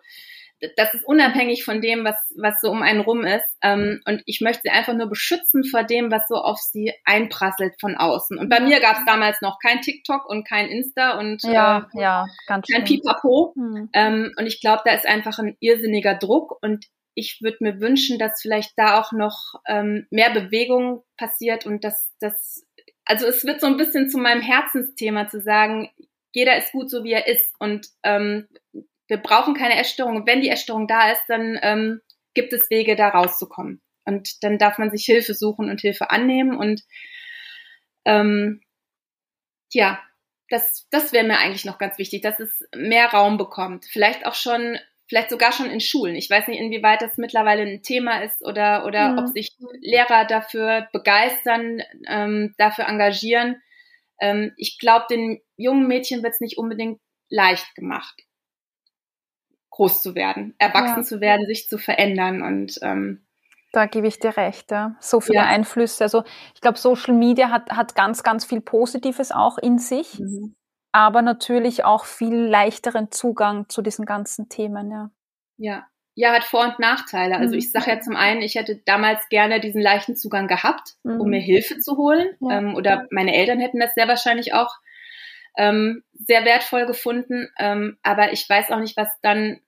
[0.78, 3.45] das ist unabhängig von dem, was, was so um einen rum ist.
[3.61, 7.76] Ähm, und ich möchte sie einfach nur beschützen vor dem, was so auf sie einprasselt
[7.80, 8.38] von außen.
[8.38, 12.01] Und bei mir gab es damals noch kein TikTok und kein Insta und ja, äh,
[12.01, 13.01] ja, ganz kein schön.
[13.01, 13.53] Pipapo.
[13.55, 13.89] Hm.
[13.93, 16.57] Ähm, und ich glaube, da ist einfach ein irrsinniger Druck.
[16.61, 16.86] Und
[17.16, 22.11] ich würde mir wünschen, dass vielleicht da auch noch ähm, mehr Bewegung passiert und dass
[22.20, 22.66] das,
[23.05, 25.89] also es wird so ein bisschen zu meinem Herzensthema zu sagen,
[26.34, 28.47] jeder ist gut so wie er ist und ähm,
[29.14, 30.26] wir brauchen keine Essstörung.
[30.26, 32.01] wenn die Essstörung da ist, dann ähm,
[32.34, 33.80] gibt es Wege, da rauszukommen.
[34.05, 36.57] Und dann darf man sich Hilfe suchen und Hilfe annehmen.
[36.57, 36.82] Und
[38.05, 38.61] ähm,
[39.72, 40.01] ja,
[40.49, 43.86] das, das wäre mir eigentlich noch ganz wichtig, dass es mehr Raum bekommt.
[43.86, 46.16] Vielleicht auch schon, vielleicht sogar schon in Schulen.
[46.16, 49.20] Ich weiß nicht, inwieweit das mittlerweile ein Thema ist oder, oder mhm.
[49.20, 53.61] ob sich Lehrer dafür begeistern, ähm, dafür engagieren.
[54.20, 56.99] Ähm, ich glaube, den jungen Mädchen wird es nicht unbedingt
[57.30, 58.24] leicht gemacht
[59.74, 61.03] groß zu werden, erwachsen ja.
[61.03, 63.26] zu werden, sich zu verändern und ähm,
[63.74, 64.95] da gebe ich dir recht, ja.
[64.99, 65.47] So viele ja.
[65.47, 66.03] Einflüsse.
[66.03, 70.53] Also ich glaube, Social Media hat, hat ganz, ganz viel Positives auch in sich, mhm.
[70.91, 75.09] aber natürlich auch viel leichteren Zugang zu diesen ganzen Themen, ja.
[75.57, 75.88] Ja.
[76.15, 77.38] Ja, hat Vor- und Nachteile.
[77.38, 77.59] Also mhm.
[77.59, 81.19] ich sage ja zum einen, ich hätte damals gerne diesen leichten Zugang gehabt, mhm.
[81.19, 82.28] um mir Hilfe zu holen.
[82.41, 82.59] Ja.
[82.59, 84.76] Ähm, oder meine Eltern hätten das sehr wahrscheinlich auch
[85.58, 87.49] ähm, sehr wertvoll gefunden.
[87.58, 89.60] Ähm, aber ich weiß auch nicht, was dann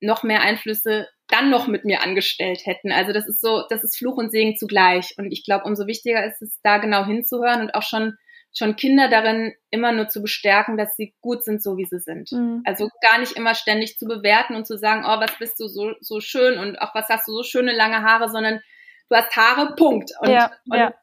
[0.00, 2.92] noch mehr Einflüsse dann noch mit mir angestellt hätten.
[2.92, 5.14] Also das ist so, das ist Fluch und Segen zugleich.
[5.16, 8.16] Und ich glaube, umso wichtiger ist es, da genau hinzuhören und auch schon
[8.56, 12.30] schon Kinder darin immer nur zu bestärken, dass sie gut sind, so wie sie sind.
[12.30, 12.62] Mhm.
[12.64, 15.94] Also gar nicht immer ständig zu bewerten und zu sagen, oh, was bist du so,
[15.98, 18.60] so schön und auch was hast du so schöne lange Haare, sondern
[19.08, 20.12] du hast Haare, Punkt.
[20.20, 20.94] Und, ja, und ja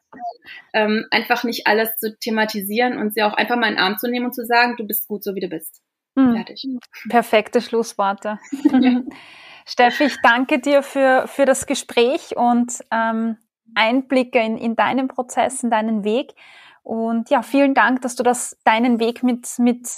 [0.72, 4.08] ähm, einfach nicht alles zu thematisieren und sie auch einfach mal in den Arm zu
[4.08, 5.80] nehmen und zu sagen, du bist gut, so wie du bist.
[6.14, 6.34] Mhm.
[6.36, 6.66] Fertig.
[7.08, 8.38] Perfekte Schlussworte.
[8.64, 9.02] Ja.
[9.66, 13.36] Steffi, ich danke dir für, für das Gespräch und ähm,
[13.74, 16.34] Einblicke in, in deinen Prozess, in deinen Weg.
[16.82, 19.88] Und ja, vielen Dank, dass du das, deinen Weg mit, mit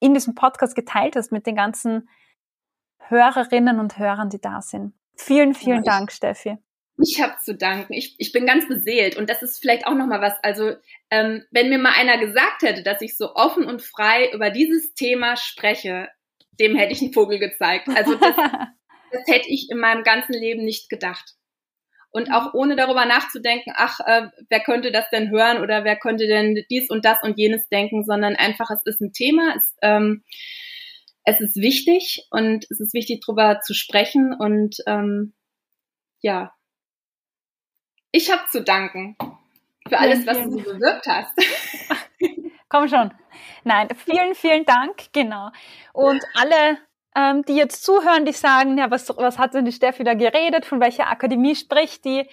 [0.00, 2.08] in diesem Podcast geteilt hast, mit den ganzen
[2.98, 4.94] Hörerinnen und Hörern, die da sind.
[5.16, 6.58] Vielen, vielen ja, Dank, Steffi.
[6.96, 7.92] Ich habe zu danken.
[7.92, 10.34] Ich, ich bin ganz beseelt und das ist vielleicht auch noch mal was.
[10.42, 10.74] Also
[11.10, 14.94] ähm, wenn mir mal einer gesagt hätte, dass ich so offen und frei über dieses
[14.94, 16.08] Thema spreche,
[16.60, 17.88] dem hätte ich einen Vogel gezeigt.
[17.88, 18.36] Also das,
[19.12, 21.34] das hätte ich in meinem ganzen Leben nicht gedacht.
[22.10, 26.28] Und auch ohne darüber nachzudenken, ach, äh, wer könnte das denn hören oder wer könnte
[26.28, 30.22] denn dies und das und jenes denken, sondern einfach, es ist ein Thema, es, ähm,
[31.24, 35.34] es ist wichtig und es ist wichtig, darüber zu sprechen und ähm,
[36.20, 36.53] ja,
[38.14, 39.16] ich habe zu danken
[39.88, 41.32] für alles, was du bewirkt hast.
[42.68, 43.12] Komm schon.
[43.64, 45.12] Nein, vielen, vielen Dank.
[45.12, 45.50] Genau.
[45.92, 46.78] Und alle,
[47.16, 50.64] ähm, die jetzt zuhören, die sagen, ja, was, was hat denn die Steffi da geredet?
[50.64, 52.28] Von welcher Akademie spricht die?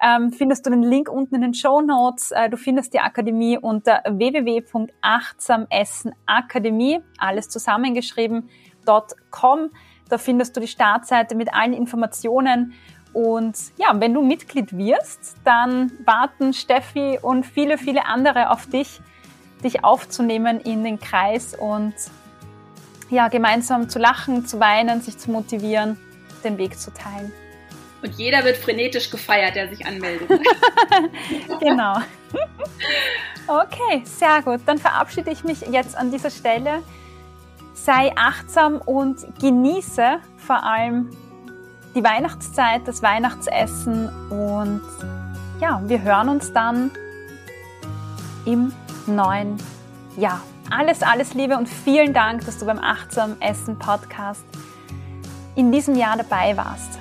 [0.00, 2.30] Ähm, findest du den Link unten in den Show Notes.
[2.30, 9.70] Äh, du findest die Akademie unter www.achtsamessenakademie, alles zusammengeschrieben.com.
[10.08, 12.74] Da findest du die Startseite mit allen Informationen
[13.16, 19.00] und ja, wenn du Mitglied wirst, dann warten Steffi und viele, viele andere auf dich,
[19.64, 21.94] dich aufzunehmen in den Kreis und
[23.08, 25.96] ja, gemeinsam zu lachen, zu weinen, sich zu motivieren,
[26.44, 27.32] den Weg zu teilen.
[28.02, 30.28] Und jeder wird frenetisch gefeiert, der sich anmeldet.
[31.60, 31.96] genau.
[33.48, 34.62] Okay, sehr gut.
[34.66, 36.82] Dann verabschiede ich mich jetzt an dieser Stelle.
[37.74, 41.10] Sei achtsam und genieße vor allem
[41.96, 44.82] die Weihnachtszeit, das Weihnachtsessen und
[45.60, 46.90] ja, wir hören uns dann
[48.44, 48.72] im
[49.06, 49.56] neuen
[50.18, 50.42] Jahr.
[50.70, 54.44] Alles, alles Liebe und vielen Dank, dass du beim Achtsam Essen Podcast
[55.54, 56.98] in diesem Jahr dabei warst.